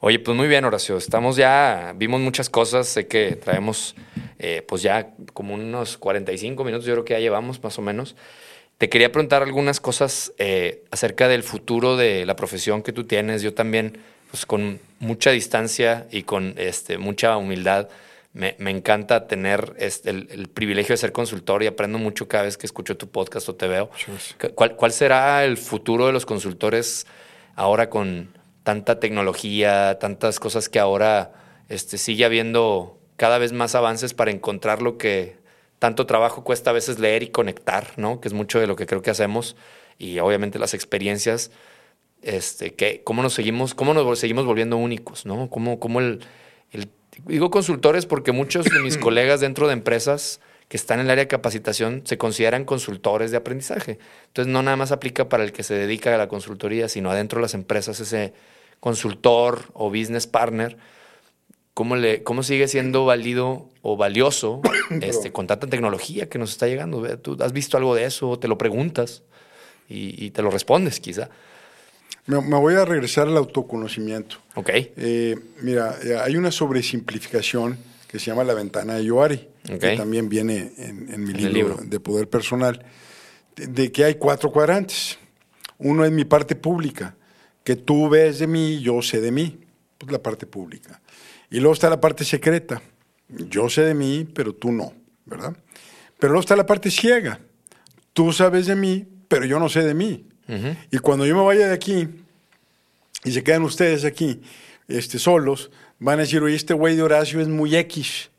[0.00, 0.96] Oye, pues muy bien, Horacio.
[0.96, 2.86] Estamos ya, vimos muchas cosas.
[2.88, 3.94] Sé que traemos,
[4.38, 8.14] eh, pues ya como unos 45 minutos, yo creo que ya llevamos más o menos.
[8.78, 13.40] Te quería preguntar algunas cosas eh, acerca del futuro de la profesión que tú tienes.
[13.42, 13.98] Yo también,
[14.30, 17.88] pues con mucha distancia y con este, mucha humildad,
[18.34, 22.66] me, encanta tener este, el, privilegio de ser consultor y aprendo mucho cada vez que
[22.66, 23.90] escucho tu podcast o te veo.
[24.56, 27.06] ¿Cuál, ¿Cuál, será el futuro de los consultores
[27.54, 31.32] ahora con tanta tecnología, tantas cosas que ahora
[31.68, 35.38] este, sigue habiendo cada vez más avances para encontrar lo que
[35.78, 38.20] tanto trabajo cuesta a veces leer y conectar, ¿no?
[38.20, 39.54] Que es mucho de lo que creo que hacemos
[39.96, 41.52] y obviamente las experiencias,
[42.22, 45.48] este, que cómo nos seguimos, cómo nos seguimos volviendo únicos, ¿no?
[45.50, 46.24] Cómo, cómo el,
[46.72, 46.88] el
[47.26, 51.24] Digo consultores porque muchos de mis colegas dentro de empresas que están en el área
[51.24, 53.98] de capacitación se consideran consultores de aprendizaje.
[54.28, 57.38] Entonces no nada más aplica para el que se dedica a la consultoría, sino adentro
[57.38, 58.32] de las empresas ese
[58.80, 60.76] consultor o business partner,
[61.74, 64.60] ¿cómo, le, cómo sigue siendo válido o valioso
[65.00, 67.18] este, con tanta tecnología que nos está llegando?
[67.18, 68.38] ¿Tú has visto algo de eso?
[68.38, 69.22] ¿Te lo preguntas?
[69.88, 71.30] Y, y te lo respondes quizá.
[72.26, 74.36] Me, voy a regresar al autoconocimiento.
[74.54, 74.70] Ok.
[74.72, 77.76] Eh, mira, eh, hay una sobresimplificación
[78.08, 82.28] que se llama la ventana de Yoari, que también viene en, mi libro, de Poder
[82.28, 82.84] Personal,
[83.56, 85.18] de, que hay cuatro cuadrantes.
[85.78, 87.16] Uno es mi parte pública,
[87.64, 89.58] que tú ves de mí, yo sé de mí,
[89.98, 91.00] pues la parte pública.
[91.50, 92.80] Y luego está la parte secreta.
[93.28, 94.92] Yo sé de mí, pero tú no,
[95.24, 95.56] ¿verdad?
[96.18, 97.40] Pero luego está la parte ciega.
[98.12, 100.26] Tú sabes de mí, pero yo no sé de mí.
[100.90, 102.08] Y cuando yo me vaya de aquí
[103.24, 104.42] y se quedan ustedes aquí
[104.88, 108.30] este, solos, van a decir, oye, este güey de Horacio es muy X.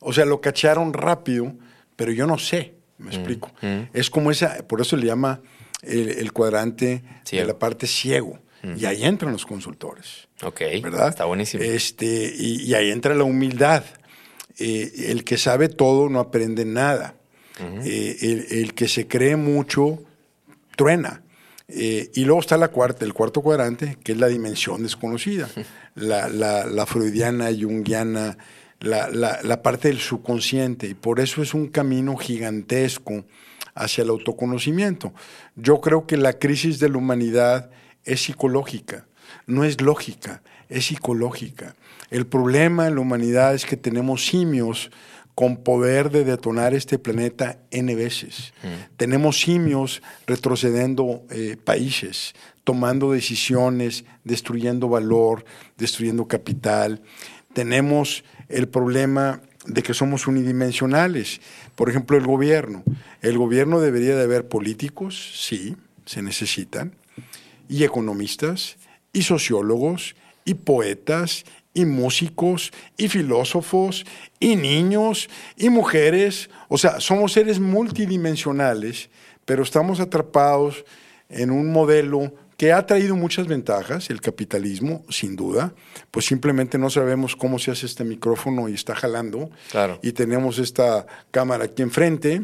[0.00, 1.52] O sea, lo cacharon rápido,
[1.96, 3.50] pero yo no sé, me explico.
[3.92, 5.40] Es como esa, por eso le llama
[5.82, 8.38] el, cuadrante de la parte ciego.
[8.76, 10.28] Y ahí entran los consultores.
[10.42, 10.60] Ok.
[10.82, 11.08] ¿Verdad?
[11.08, 11.62] Está buenísimo.
[11.62, 13.84] Este, y, ahí entra la humildad.
[14.58, 17.14] Eh, el que sabe todo no aprende nada.
[17.84, 20.02] Eh, el, que se cree mucho
[20.76, 21.22] truena.
[21.72, 25.48] Eh, y luego está la cuarta, el cuarto cuadrante, que es la dimensión desconocida,
[25.94, 28.36] la, la, la, freudiana, junguiana,
[28.80, 30.88] la, la, parte del subconsciente.
[30.88, 33.24] Y por eso es un camino gigantesco
[33.74, 35.12] hacia el autoconocimiento.
[35.54, 37.70] Yo creo que la crisis de la humanidad
[38.04, 39.06] es psicológica,
[39.46, 41.76] no es lógica, es psicológica.
[42.10, 44.90] El problema en la humanidad es que tenemos simios
[45.34, 48.52] con poder de detonar este planeta N veces.
[48.96, 55.44] Tenemos simios retrocediendo eh, países, tomando decisiones, destruyendo valor,
[55.78, 57.02] destruyendo capital.
[57.54, 61.40] Tenemos el problema de que somos unidimensionales.
[61.74, 62.82] Por ejemplo, el gobierno.
[63.22, 65.76] El gobierno debería de haber políticos, sí,
[66.06, 66.94] se necesitan,
[67.68, 68.76] y economistas,
[69.12, 71.44] y sociólogos, y poetas,
[71.80, 74.04] y músicos, y filósofos,
[74.38, 76.50] y niños, y mujeres.
[76.68, 79.10] O sea, somos seres multidimensionales,
[79.44, 80.84] pero estamos atrapados
[81.28, 85.72] en un modelo que ha traído muchas ventajas, el capitalismo, sin duda,
[86.10, 89.50] pues simplemente no sabemos cómo se hace este micrófono y está jalando.
[89.70, 89.98] Claro.
[90.02, 92.42] Y tenemos esta cámara aquí enfrente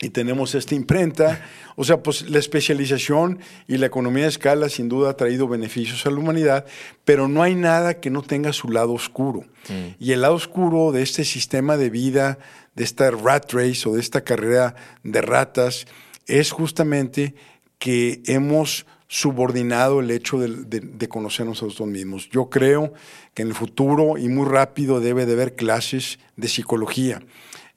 [0.00, 1.44] y tenemos esta imprenta.
[1.76, 6.04] O sea, pues la especialización y la economía de escala sin duda ha traído beneficios
[6.04, 6.66] a la humanidad,
[7.06, 9.46] pero no hay nada que no tenga su lado oscuro.
[9.70, 9.94] Mm.
[9.98, 12.38] Y el lado oscuro de este sistema de vida,
[12.74, 14.74] de esta rat race o de esta carrera
[15.04, 15.86] de ratas,
[16.26, 17.34] es justamente
[17.78, 22.28] que hemos subordinado el hecho de, conocernos a nosotros mismos.
[22.30, 22.92] Yo creo
[23.34, 27.20] que en el futuro y muy rápido debe de haber clases de psicología.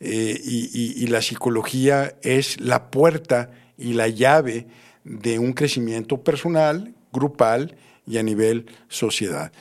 [0.05, 4.67] Eh, y, la psicología es la puerta y la llave
[5.05, 9.53] de un crecimiento personal, grupal y a nivel sociedad.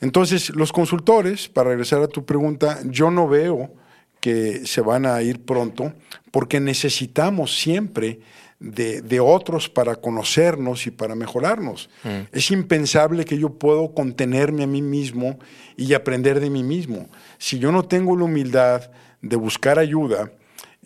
[0.00, 3.72] Entonces, los consultores, para regresar a tu pregunta, yo no veo
[4.20, 5.92] que se van a ir pronto
[6.32, 8.18] porque necesitamos siempre
[8.58, 11.88] de, otros para conocernos y para mejorarnos.
[12.02, 12.32] Mm.
[12.32, 15.38] Es impensable que yo puedo contenerme a mí mismo
[15.76, 17.08] y aprender de mí mismo.
[17.38, 18.90] Si yo no tengo la humildad
[19.24, 20.30] de buscar ayuda,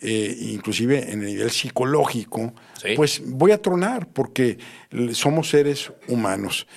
[0.01, 2.53] eh, inclusive en el nivel psicológico,
[2.95, 4.57] pues voy a tronar porque
[5.11, 6.67] somos seres humanos.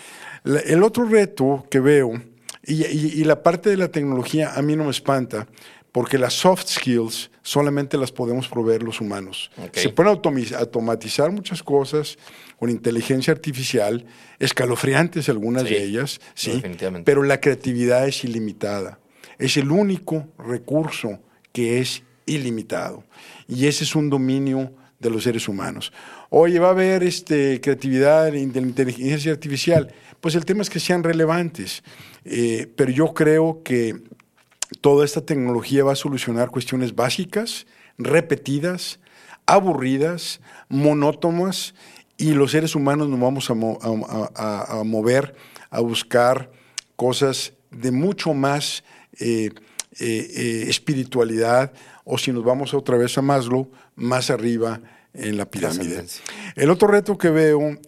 [0.45, 2.21] el otro reto que veo,
[2.65, 5.47] y, la parte de la tecnología a mí no me espanta,
[5.93, 9.51] porque las soft skills solamente las podemos proveer los humanos.
[9.73, 10.19] Se pueden
[10.59, 12.19] automatizar muchas cosas
[12.59, 14.05] con inteligencia artificial,
[14.39, 16.63] escalofriantes algunas de ellas, sí,
[17.05, 18.99] pero la creatividad es ilimitada.
[19.39, 21.21] Es el único recurso
[21.53, 23.05] que es ilimitado.
[23.49, 25.93] Y ese es un dominio de los seres humanos.
[26.31, 29.93] Oye, va a haber este, creatividad inteligencia artificial.
[30.21, 31.83] Pues el tema es que sean relevantes.
[32.25, 34.01] Eh, pero yo creo que
[34.81, 37.67] toda esta tecnología va a solucionar cuestiones básicas,
[37.99, 39.01] repetidas,
[39.47, 41.75] aburridas, monótonas,
[42.17, 45.35] y los seres humanos nos vamos a, mover
[45.71, 46.53] a buscar
[46.95, 48.85] cosas de mucho más
[49.19, 49.51] eh,
[49.99, 51.73] eh, eh, espiritualidad,
[52.05, 54.81] o si nos vamos otra vez a Maslow, más arriba
[55.15, 56.05] en la pirámide.
[56.57, 57.79] El otro reto que veo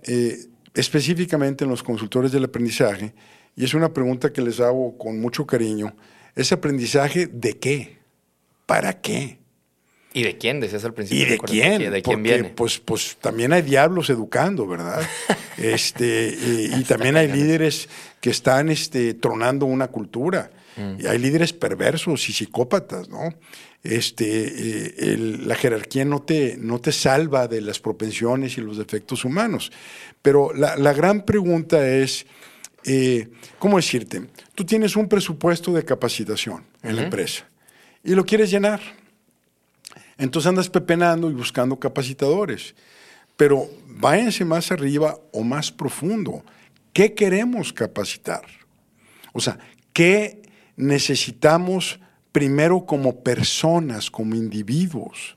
[0.75, 3.15] específicamente en los consultores del aprendizaje,
[3.57, 5.95] y es una pregunta que les hago con mucho cariño,
[6.35, 7.99] ¿Ese aprendizaje de qué?
[8.67, 9.39] ¿Para qué?
[10.13, 10.61] ¿Y de quién?
[10.61, 11.27] Decías al principio.
[11.27, 11.93] ¿Y de quién?
[11.93, 12.45] ¿De quién viene?
[12.51, 15.03] Pues, pues también hay diablos educando, ¿verdad?
[15.59, 16.37] este,
[16.77, 17.89] y, también hay líderes
[18.21, 20.51] que están este, tronando una cultura.
[20.77, 21.01] Mm.
[21.01, 23.35] Y hay líderes perversos y psicópatas, ¿no?
[23.83, 24.25] Este,
[25.13, 29.71] eh, la jerarquía no te, no te salva de las propensiones y los defectos humanos.
[30.23, 32.27] Pero la, la gran pregunta es,
[32.85, 34.23] eh, ¿cómo decirte?
[34.55, 37.47] Tú tienes un presupuesto de capacitación en la empresa
[38.03, 38.81] y lo quieres llenar.
[40.19, 42.75] Entonces andas pepenando y buscando capacitadores.
[43.37, 46.45] Pero váyanse más arriba o más profundo.
[46.93, 48.45] ¿Qué queremos capacitar?
[49.33, 49.59] O sea,
[49.93, 50.43] ¿qué
[50.77, 52.01] necesitamos
[52.33, 55.37] primero como personas, como individuos?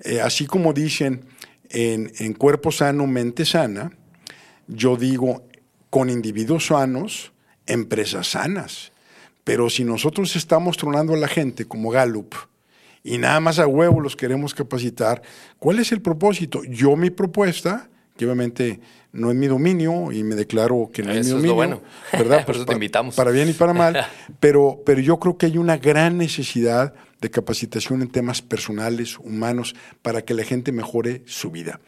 [0.00, 1.24] Eh, así como dicen
[1.68, 3.92] en, en cuerpo sano, mente sana,
[4.66, 5.44] yo digo
[5.90, 7.32] con individuos sanos,
[7.66, 8.92] empresas sanas.
[9.44, 12.34] Pero si nosotros estamos tronando a la gente como Gallup
[13.02, 15.22] y nada más a huevo los queremos capacitar,
[15.58, 16.62] ¿cuál es el propósito?
[16.64, 17.89] Yo mi propuesta,
[18.20, 18.80] que obviamente
[19.14, 21.80] no es mi dominio y me declaro que no es mi dominio, bueno.
[22.12, 22.44] ¿verdad?
[22.46, 23.14] Por eso te invitamos.
[23.14, 24.06] Para bien y para mal,
[24.40, 26.92] pero, pero yo creo que hay una gran necesidad
[27.22, 31.80] de capacitación en temas personales, humanos, para que la gente mejore su vida.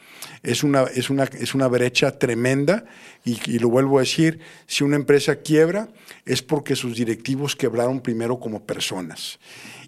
[0.42, 2.86] Es una, es una, es una brecha tremenda
[3.26, 5.90] y, y, lo vuelvo a decir, si una empresa quiebra
[6.24, 9.38] es porque sus directivos quebraron primero como personas.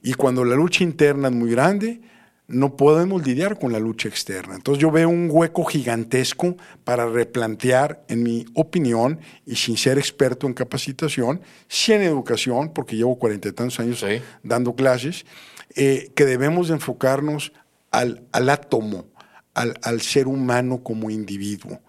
[0.02, 2.02] Y cuando la lucha interna es muy grande,
[2.46, 4.54] no podemos lidiar con la lucha externa.
[4.54, 10.46] Entonces yo veo un hueco gigantesco para replantear, en mi opinión, y sin ser experto
[10.46, 14.20] en capacitación, sí en educación, porque llevo cuarenta y tantos años Sí.
[14.42, 15.24] dando clases,
[15.74, 17.52] eh, que debemos de enfocarnos
[17.90, 19.06] al, al átomo,
[19.54, 21.80] al, al, ser humano como individuo.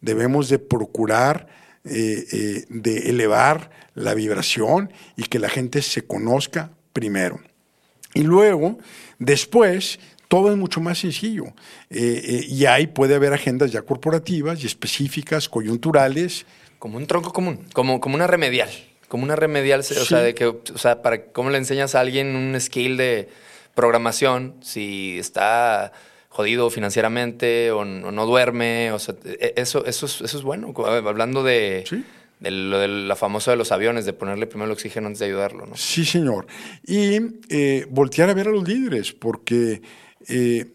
[0.00, 1.46] Debemos de procurar
[1.84, 7.40] eh, eh, de elevar la vibración y que la gente se conozca primero.
[8.12, 8.78] Y luego,
[9.20, 11.44] después, todo es mucho más sencillo.
[11.90, 16.46] Eh, eh, y ahí puede haber agendas ya corporativas y específicas, coyunturales.
[16.80, 18.68] Como un tronco común, como, como una remedial.
[19.06, 19.94] Como una remedial, sí.
[19.96, 23.28] o sea, de que, o sea, para cómo le enseñas a alguien un skill de
[23.74, 25.92] programación si está
[26.28, 29.16] jodido financieramente o, no, o no duerme, o sea,
[29.56, 30.72] eso, eso, es, eso es bueno.
[30.86, 32.04] Hablando de, ¿Sí?
[32.40, 35.26] De lo de la famosa de los aviones, de ponerle primero el oxígeno antes de
[35.26, 35.76] ayudarlo, ¿no?
[35.76, 36.46] Sí, señor.
[36.86, 37.18] Y
[37.50, 39.82] eh, voltear a ver a los líderes, porque
[40.28, 40.66] eh,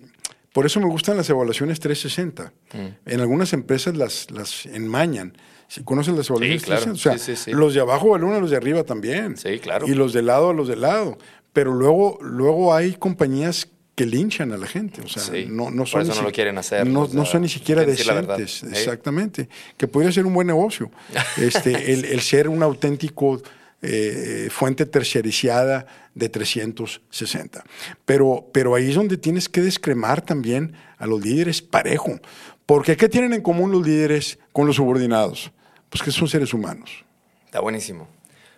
[0.53, 2.53] por eso me gustan las evaluaciones 360.
[2.74, 3.09] Mm.
[3.09, 5.36] En algunas empresas las, las enmañan.
[5.68, 6.84] Si conoces las evaluaciones sí, claro.
[6.84, 7.57] 360, o sea, sí, sí, sí.
[7.57, 9.36] los de abajo valoran a los de arriba también.
[9.36, 9.88] Sí, claro.
[9.88, 11.18] Y los de lado a los de lado.
[11.51, 15.01] Pero luego, luego hay compañías que linchan a la gente.
[15.01, 16.85] O sea, sí, no, no son por eso no lo quieren hacer.
[16.85, 18.63] No, o sea, no son ni siquiera decentes.
[18.63, 19.47] Exactamente.
[19.77, 20.91] Que podría ser un buen negocio.
[21.37, 23.41] este, el, el, ser un auténtico
[23.81, 27.63] eh, fuente terciarizada de 360.
[28.05, 32.19] Pero, pero ahí es donde tienes que descremar también a los líderes parejo.
[32.65, 35.51] Porque ¿qué tienen en común los líderes con los subordinados?
[35.89, 37.05] Pues que son seres humanos.
[37.45, 38.09] Está buenísimo.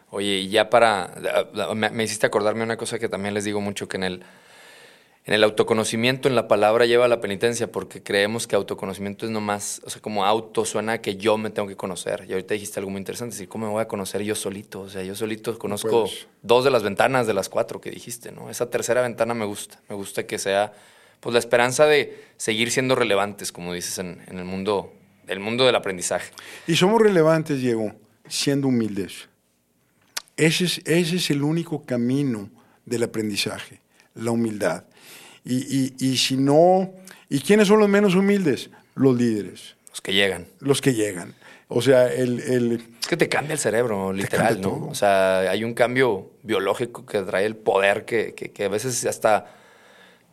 [0.09, 1.13] Oye, y ya para...
[1.75, 4.23] Me, me hiciste acordarme una cosa que también les digo mucho, que en el
[5.28, 9.82] en el autoconocimiento, en la palabra lleva la penitencia, porque creemos que autoconocimiento es nomás,
[9.84, 12.25] o sea, como auto suena que yo me tengo que conocer.
[12.30, 14.80] Y ahorita dijiste algo muy interesante, decir, ¿cómo me voy a conocer yo solito?
[14.80, 18.32] O sea, yo solito conozco Pues, dos de las ventanas de las cuatro que dijiste,
[18.32, 18.49] ¿no?
[18.49, 20.71] Esa tercera ventana me gusta, me gusta que sea,
[21.19, 24.93] pues, la esperanza de seguir siendo relevantes, como dices, en, en el mundo,
[25.28, 26.32] el mundo del aprendizaje.
[26.67, 27.93] Y somos relevantes, Diego,
[28.30, 29.28] siendo humildes.
[30.38, 32.49] Ese es, ese es el único camino
[32.86, 33.82] del aprendizaje,
[34.15, 34.86] la humildad.
[35.48, 36.93] Y, y, y, si no,
[37.30, 38.70] ¿y quiénes son los menos humildes?
[38.95, 39.78] Los líderes.
[39.89, 40.48] Los que llegan.
[40.60, 41.36] Los que llegan.
[41.70, 42.41] O sea, el...
[42.41, 44.70] el es que te cambia el cerebro, literal, ¿no?
[44.70, 44.88] Todo.
[44.89, 49.06] O sea, hay un cambio biológico que trae el poder que, que, que, a veces
[49.06, 49.45] hasta,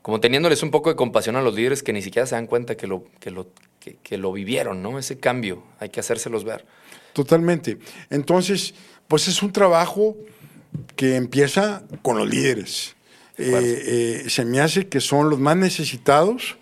[0.03, 2.77] como teniéndoles un poco de compasión a los líderes que ni siquiera se dan cuenta
[2.77, 3.47] que lo, que lo,
[3.79, 4.99] que, que lo vivieron, ¿no?
[4.99, 6.67] Ese cambio, hay que hacérselos ver.
[7.13, 7.79] Totalmente.
[8.11, 8.75] Entonces,
[9.07, 10.17] pues es un trabajo
[10.97, 12.94] que empieza con los líderes.
[13.37, 16.57] Eh, eh, se me hace que son los más necesitados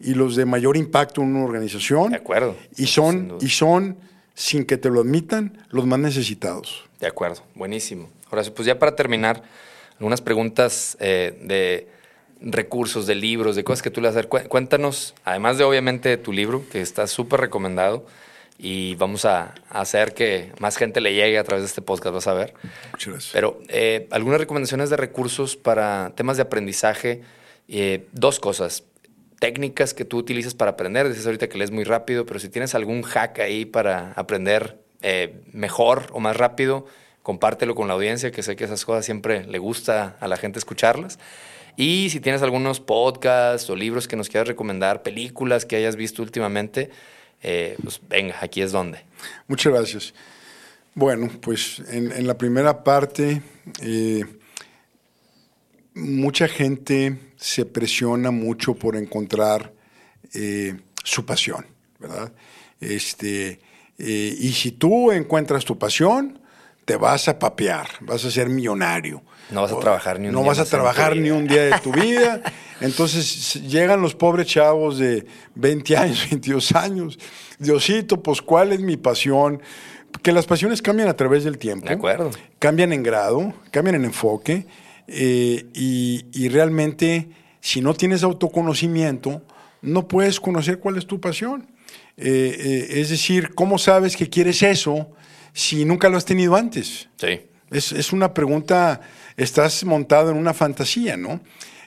[0.00, 2.10] y los de mayor impacto en una organización.
[2.10, 2.56] De acuerdo.
[2.76, 3.96] Y son, y son,
[4.34, 6.84] sin que te lo admitan, los más necesitados.
[7.00, 8.08] De acuerdo, buenísimo.
[8.30, 9.42] Ahora, pues ya para terminar,
[9.94, 11.88] algunas preguntas eh, de
[12.40, 14.28] recursos, de libros, de cosas que tú le hacer.
[14.28, 18.06] Cuéntanos, además de obviamente tu libro, que está súper recomendado,
[18.58, 22.12] y vamos a, a, hacer que más gente le llegue a través de este podcast,
[22.12, 22.54] vas a ver.
[22.92, 23.32] Muchas gracias.
[23.32, 27.22] Pero eh, algunas recomendaciones de recursos para temas de aprendizaje.
[27.68, 28.84] Eh, dos cosas.
[29.38, 31.08] Técnicas que tú utilizas para aprender.
[31.08, 35.40] Dices ahorita que lees muy rápido, pero si tienes algún hack ahí para aprender eh,
[35.52, 36.86] mejor o más rápido,
[37.22, 40.58] compártelo con la audiencia, que sé que esas cosas siempre le gusta a la gente
[40.58, 41.20] escucharlas.
[41.76, 46.22] Y si tienes algunos podcasts o libros que nos quieras recomendar, películas que hayas visto
[46.22, 46.90] últimamente,
[47.42, 49.00] eh, pues venga, aquí es donde.
[49.46, 50.14] Muchas gracias.
[50.94, 53.42] Bueno, pues en, la primera parte,
[53.80, 54.24] eh,
[55.94, 59.72] mucha gente se presiona mucho por encontrar
[60.34, 61.66] eh, su pasión,
[62.00, 62.32] ¿verdad?
[62.80, 63.60] Este,
[63.98, 66.40] y si tú encuentras tu pasión,
[66.88, 69.22] te vas a papear, vas a ser millonario.
[69.50, 70.44] No vas a trabajar ni un no día.
[70.44, 72.40] No vas a trabajar ni un día de tu vida.
[72.80, 77.18] Entonces llegan los pobres chavos de 20 años, 22 años.
[77.58, 79.60] Diosito, pues ¿cuál es mi pasión?
[80.22, 81.86] Que las pasiones cambian a través del tiempo.
[81.86, 82.30] De acuerdo.
[82.58, 84.64] Cambian en grado, cambian en enfoque.
[85.08, 87.28] Eh, y, y, realmente,
[87.60, 89.42] si no tienes autoconocimiento,
[89.82, 91.66] no puedes conocer cuál es tu pasión.
[92.16, 95.10] Eh, eh, es decir, ¿cómo sabes que quieres eso
[95.58, 97.08] si nunca lo has tenido antes?
[97.16, 97.40] Sí.
[97.72, 99.00] Es, es una pregunta,
[99.36, 101.40] estás montado en una fantasía, ¿no?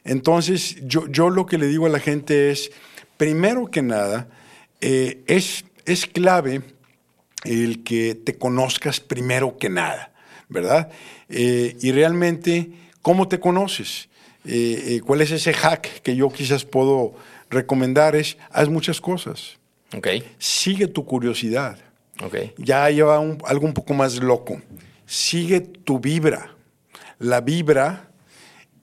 [0.03, 2.69] Entonces, yo, yo lo que le digo a la gente es,
[3.15, 4.27] primero que nada,
[4.81, 6.63] eh, es, es clave
[7.45, 10.11] el que te conozcas primero que nada,
[10.49, 10.91] ¿verdad?
[11.29, 12.71] Eh, y realmente,
[13.01, 14.09] ¿cómo te conoces?
[14.43, 17.13] Eh, ¿Cuál es ese hack que yo quizás puedo
[17.49, 18.17] recomendar?
[18.17, 19.57] Es, haz muchas cosas.
[19.95, 20.29] Okay.
[20.39, 21.77] Sigue tu curiosidad.
[22.57, 24.61] Ya lleva algo un poco más loco.
[25.05, 26.55] Sigue tu vibra.
[27.19, 28.11] La vibra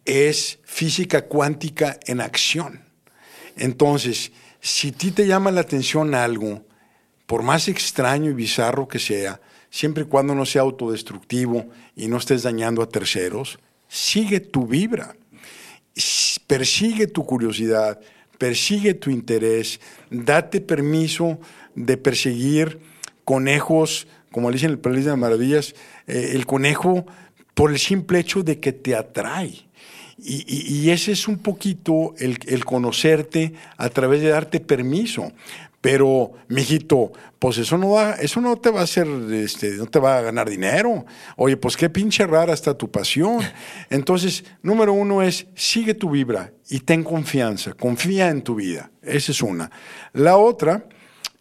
[0.04, 2.82] es física cuántica en acción.
[3.56, 6.64] Entonces, si a ti te llama la atención algo,
[7.26, 9.40] por más extraño y bizarro que sea,
[9.70, 13.58] siempre y cuando no sea autodestructivo y no estés dañando a terceros,
[13.88, 15.14] sigue tu vibra,
[16.46, 18.00] persigue tu curiosidad,
[18.38, 21.38] persigue tu interés, date permiso
[21.74, 22.80] de perseguir
[23.28, 25.74] conejos, como le dicen en el País de las Maravillas,
[26.06, 27.04] eh, el conejo
[27.52, 29.68] por el simple hecho de que te atrae.
[30.16, 35.30] Y, ese es un poquito el, el, conocerte a través de darte permiso.
[35.82, 39.98] Pero, mijito, pues eso no va, eso no te va a hacer, este, no te
[39.98, 41.04] va a ganar dinero.
[41.36, 43.40] Oye, pues qué pinche rara está tu pasión.
[43.90, 48.90] Entonces, número uno es sigue tu vibra y ten confianza, confía en tu vida.
[49.02, 49.70] Esa es una.
[50.14, 50.86] La otra,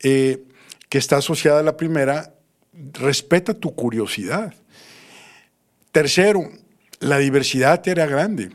[0.04, 0.47] eh,
[0.90, 2.34] que está asociada a la primera,
[2.94, 4.54] respeta tu curiosidad.
[5.92, 6.50] Tercero,
[7.00, 8.52] la diversidad te hará grande.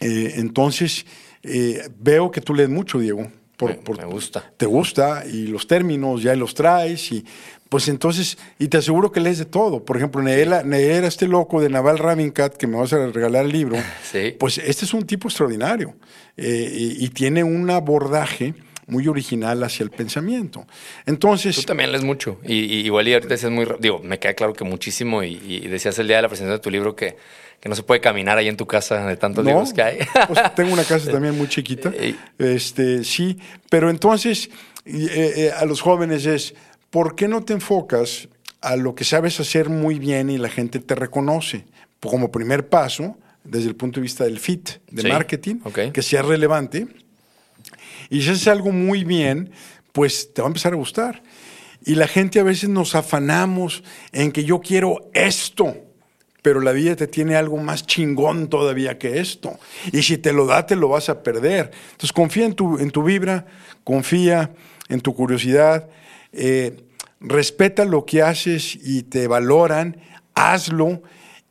[0.00, 1.06] Eh, entonces,
[1.42, 3.30] eh, veo que tú lees mucho, Diego.
[3.56, 4.52] Por, me, gusta.
[4.58, 7.24] Te gusta y los términos ya los traes y
[7.70, 9.82] pues entonces, y te aseguro que lees de todo.
[9.82, 13.76] Por ejemplo, leer, este loco de Naval Ravincat, que me vas a regalar el libro,
[14.12, 14.34] sí.
[14.38, 15.96] pues este es un tipo extraordinario
[16.36, 18.54] eh, y, tiene un abordaje
[18.86, 20.66] muy original hacia el pensamiento.
[21.06, 21.56] Entonces...
[21.56, 22.38] Tú también lees mucho.
[22.44, 23.66] Y, igual y ahorita decías muy...
[23.80, 26.62] Digo, me queda claro que muchísimo y, y decías el día de la presentación de
[26.62, 27.16] tu libro que
[27.60, 29.98] que no se puede caminar ahí en tu casa de tantos libros que hay.
[30.28, 31.92] pues tengo una casa también muy chiquita.
[32.38, 33.38] Este, sí,
[33.70, 34.50] pero entonces
[34.84, 36.54] eh, eh, a los jóvenes es,
[36.90, 38.28] ¿por qué no te enfocas
[38.60, 41.64] a lo que sabes hacer muy bien y la gente te reconoce?
[42.00, 45.56] Como primer paso, desde el punto de vista del fit, de marketing,
[45.92, 46.86] que sea relevante.
[48.10, 49.50] Y si haces algo muy bien,
[49.92, 51.22] pues te va a empezar a gustar.
[51.84, 55.74] Y la gente a veces nos afanamos en que yo quiero esto
[56.46, 59.58] pero la vida te tiene algo más chingón todavía que esto.
[59.90, 61.72] Y si te lo da, te lo vas a perder.
[61.90, 63.46] Entonces confía en tu, en tu vibra,
[63.82, 64.52] confía
[64.88, 65.88] en tu curiosidad,
[66.32, 66.84] eh,
[67.18, 69.96] respeta lo que haces y te valoran,
[70.36, 71.02] hazlo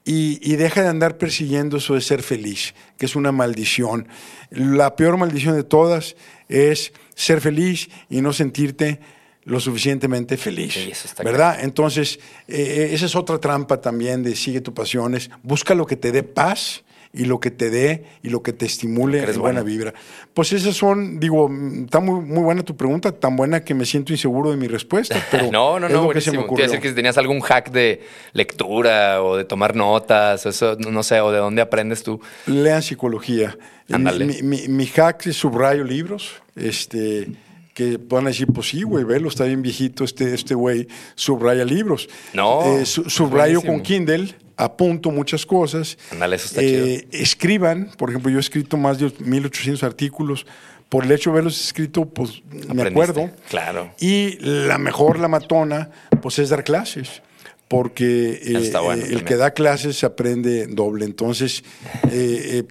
[0.05, 4.07] y, y, deja de andar persiguiendo eso de ser feliz, que es una maldición.
[4.49, 6.15] La peor maldición de todas
[6.49, 8.99] es ser feliz y no sentirte
[9.43, 10.75] lo suficientemente feliz,
[11.23, 11.59] ¿verdad?
[11.61, 15.95] Entonces, eh, eh, esa es otra trampa también de sigue tus pasiones, busca lo que
[15.95, 16.83] te dé paz
[17.15, 19.93] y lo que te dé y lo que te estimule es buena vibra.
[20.33, 21.49] Pues esas son, digo,
[21.83, 25.15] está muy, muy buena tu pregunta, tan buena que me siento inseguro de mi respuesta.
[25.31, 26.45] Pero no, no, no, buenísimo.
[26.47, 28.01] Quiero decir que si tenías algún hack de
[28.33, 32.19] lectura o de tomar notas, eso, no sé, o de dónde aprendes tú.
[32.47, 33.57] Lean psicología.
[33.87, 36.41] Mi, mi, mi, hack es subrayo libros.
[36.55, 37.27] Este
[37.75, 42.09] que puedan decir, pues sí, güey, velo, está bien viejito este este güey, subraya libros.
[42.33, 42.79] No.
[42.79, 45.97] Eh, subrayo con Kindle, apunto muchas cosas.
[46.09, 46.85] Ándale, eso está chido.
[46.85, 50.47] Eh, escriban, por ejemplo, yo he escrito más de 1800 artículos.
[50.87, 52.43] Por el hecho de verlos escrito, pues
[52.73, 53.29] me acuerdo.
[53.49, 53.93] Claro.
[53.99, 55.89] Y la mejor, la matona,
[56.21, 57.21] pues es dar clases
[57.67, 61.03] porque eh, el que da clases se aprende doble.
[61.03, 61.63] Entonces,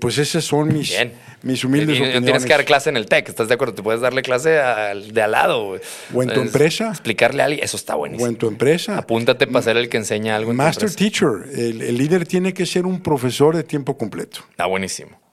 [0.01, 1.13] pues esas son mis, Bien
[1.45, 3.75] mis humildes y, tienes que dar clase en el TEC, ¿estás de acuerdo?
[3.75, 5.79] Te puedes darle clase al, de al lado.
[6.13, 6.89] O en tu empresa.
[6.91, 8.27] Explicarle a alguien, eso está buenísimo.
[8.27, 8.99] O en tu empresa.
[8.99, 12.67] Apúntate para ser el que enseña algo en Master Teacher, el, el líder tiene que
[12.67, 14.41] ser un profesor de tiempo completo.
[14.51, 15.25] Está buenísimo.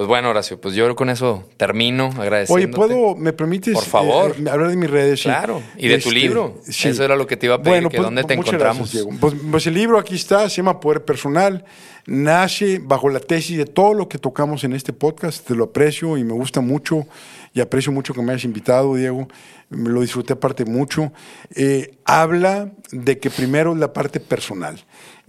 [0.00, 2.54] Pues bueno, Horacio, pues yo con eso termino agradeciendo.
[2.54, 4.34] Oye, ¿puedo, me permites Por favor.
[4.38, 5.22] Eh, hablar de mis redes?
[5.22, 6.62] Claro, y de tu este, libro.
[6.66, 8.96] Eso era lo que te iba a pedir, bueno, que pues, dónde te encontramos.
[9.20, 11.66] Pues, pues, el libro aquí está, se llama Poder Personal,
[12.06, 16.16] nace bajo la tesis de todo lo que tocamos en este podcast, te lo aprecio
[16.16, 17.06] y me gusta mucho
[17.54, 19.28] y aprecio mucho que me hayas invitado, Diego,
[19.68, 21.12] me lo disfruté aparte mucho.
[21.54, 24.84] Eh, habla de que primero la parte personal.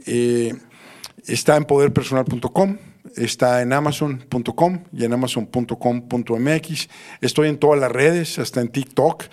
[0.05, 0.53] Eh,
[1.25, 2.77] está en poderpersonal.com
[3.15, 6.89] está en amazon.com y en amazon.com.mx.
[7.21, 9.25] Estoy en todas las redes, hasta en TikTok.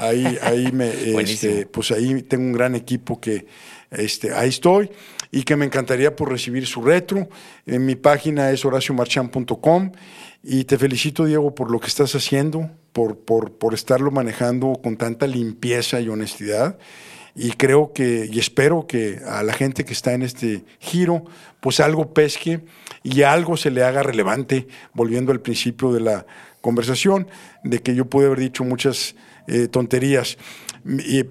[0.00, 0.88] Ahí, ahí me,
[1.22, 3.46] este, pues ahí tengo un gran equipo que
[3.90, 4.90] este, ahí estoy
[5.30, 7.28] y que me encantaría por recibir su retro.
[7.66, 9.92] En mi página es horaciomarchan.com
[10.42, 14.96] y te felicito, Diego, por lo que estás haciendo, por, por, por estarlo manejando con
[14.96, 16.78] tanta limpieza y honestidad.
[17.34, 21.24] Y creo que y espero que a la gente que está en este giro
[21.60, 22.64] pues algo pesque
[23.04, 26.26] y algo se le haga relevante volviendo al principio de la
[26.60, 27.28] conversación
[27.62, 29.14] de que yo pude haber dicho muchas
[29.46, 30.36] eh, tonterías.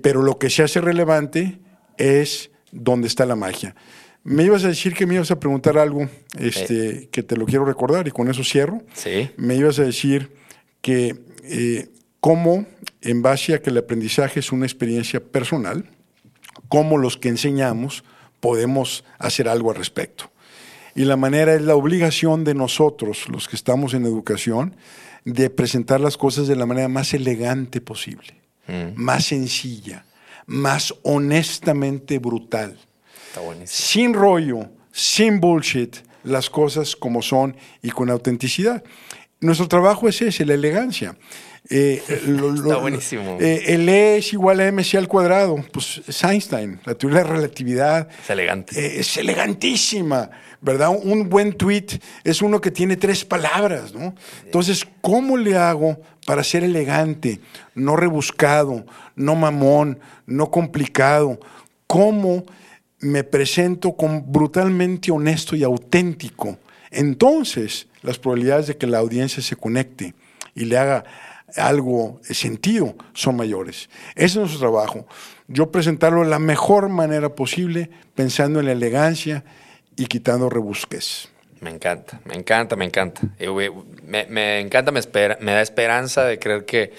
[0.02, 1.60] Pero lo que se hace relevante
[1.98, 3.76] es dónde está la magia
[4.28, 7.64] me ibas a decir que me ibas a preguntar algo este, que te lo quiero
[7.64, 8.84] recordar y con eso cierro.
[8.94, 9.30] Sí.
[9.38, 10.34] Me ibas a decir
[10.82, 11.88] que eh,
[12.20, 12.66] cómo,
[13.02, 15.90] en base a que el aprendizaje es una experiencia personal,
[16.68, 18.04] cómo los que enseñamos
[18.42, 20.30] podemos hacer algo al respecto.
[20.94, 24.76] Y la manera es la obligación de nosotros, los que estamos en educación,
[25.24, 29.02] de presentar las cosas de la manera más elegante posible, mm.
[29.02, 30.04] más sencilla,
[30.48, 32.78] más honestamente brutal.
[33.66, 38.84] Sin rollo, sin bullshit, las cosas como son y con autenticidad.
[39.40, 41.16] Nuestro trabajo es ese, la elegancia.
[41.70, 43.38] Eh, Está buenísimo.
[43.40, 45.56] Eh, el E es igual a mc al cuadrado.
[45.72, 48.08] Pues es Einstein, la teoría de la relatividad.
[48.24, 48.80] Es elegante.
[48.80, 50.30] Eh, es elegantísima,
[50.62, 50.90] ¿verdad?
[51.02, 54.16] Un buen tweet es uno que tiene tres palabras, ¿no?
[54.46, 57.40] Entonces, ¿cómo le hago para ser elegante,
[57.76, 58.86] no rebuscado,
[59.16, 61.40] no mamón, no complicado?
[61.86, 62.46] ¿Cómo
[63.00, 66.58] me presento con brutalmente honesto y auténtico?
[66.92, 70.14] Entonces, las probabilidades de que la audiencia se conecte
[70.56, 71.04] y le haga
[71.56, 73.90] algo sentido son mayores.
[74.16, 75.08] Ese es nuestro trabajo.
[75.48, 79.44] Yo presentarlo de la mejor manera posible, pensando en la elegancia
[79.96, 81.30] y quitando rebusques.
[81.62, 83.22] Me encanta, me encanta, me encanta.
[83.40, 83.72] Eh,
[84.04, 85.02] me, encanta, me,
[85.52, 86.94] da esperanza de creer que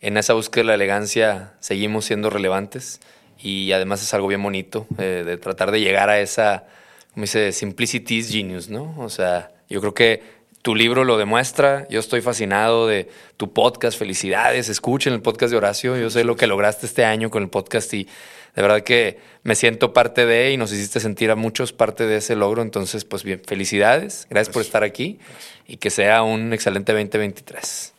[0.00, 3.00] en esa búsqueda de la elegancia seguimos siendo relevantes
[3.38, 6.64] y además es algo bien bonito eh, de tratar de llegar a esa,
[7.12, 8.94] como dice, simplicity is genius, ¿no?
[8.98, 10.35] O sea, yo creo que
[10.66, 11.86] tu libro lo demuestra.
[11.90, 13.96] Yo estoy fascinado de tu podcast.
[13.96, 14.68] Felicidades.
[14.68, 15.96] Escuchen el podcast de Horacio.
[15.96, 18.08] Yo sé lo que lograste este año con el podcast y
[18.56, 22.16] de verdad que me siento parte de y nos hiciste sentir a muchos parte de
[22.16, 22.62] ese logro.
[22.62, 24.26] Entonces, pues bien, felicidades.
[24.28, 25.20] Gracias, por estar aquí
[25.68, 27.94] y que sea un excelente 2023.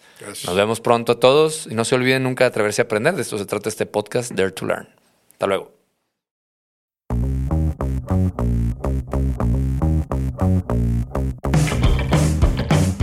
[0.45, 3.15] Nos vemos pronto a todos y no se olviden nunca de atreverse a aprender.
[3.15, 4.89] De esto se trata este podcast, Dare to Learn.
[5.31, 5.71] Hasta luego.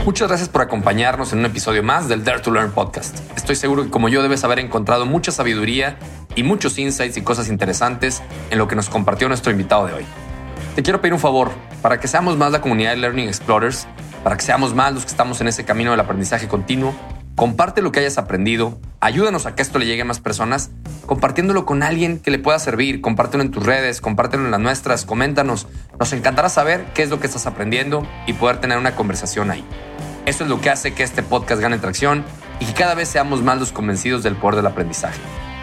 [0.05, 3.21] Muchas gracias por acompañarnos en un episodio más del Dare to Learn podcast.
[3.39, 5.97] Estoy seguro que como yo debes haber encontrado mucha sabiduría
[6.35, 10.05] y muchos insights y cosas interesantes en lo que nos compartió nuestro invitado de hoy.
[10.75, 13.87] Te quiero pedir un favor, para que seamos más la comunidad de Learning Explorers,
[14.23, 16.95] para que seamos más los que estamos en ese camino del aprendizaje continuo,
[17.35, 20.71] comparte lo que hayas aprendido, ayúdanos a que esto le llegue a más personas,
[21.07, 25.05] compartiéndolo con alguien que le pueda servir, compártelo en tus redes, compártelo en las nuestras,
[25.05, 25.67] coméntanos.
[25.99, 29.65] Nos encantará saber qué es lo que estás aprendiendo y poder tener una conversación ahí.
[30.27, 32.25] Esto es lo que hace que este podcast gane tracción
[32.61, 35.21] y que cada vez seamos más los convencidos del poder del aprendizaje,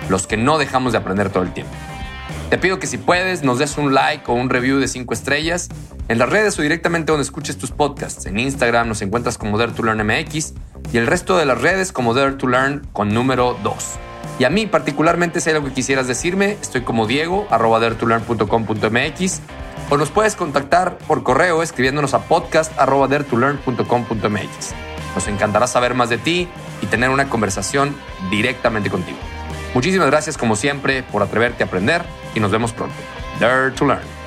[0.09, 1.73] los que no dejamos de aprender todo el tiempo.
[2.49, 5.69] Te pido que si puedes nos des un like o un review de 5 estrellas
[6.09, 8.25] en las redes o directamente donde escuches tus podcasts.
[8.25, 10.53] En Instagram nos encuentras como Dare to Learn MX
[10.91, 13.75] y el resto de las redes como Dare to Learn con número 2.
[14.39, 19.41] Y a mí particularmente si hay algo que quisieras decirme, estoy como Diego, arroba daretolearn.com.mx
[19.89, 24.73] o nos puedes contactar por correo escribiéndonos a podcast.dertulearn.com.mx.
[25.15, 26.47] Nos encantará saber más de ti
[26.81, 27.95] y tener una conversación
[28.29, 29.17] directamente contigo.
[29.73, 32.03] Muchísimas gracias como siempre por atreverte a aprender
[32.35, 32.95] y nos vemos pronto.
[33.39, 34.20] Dare to Learn.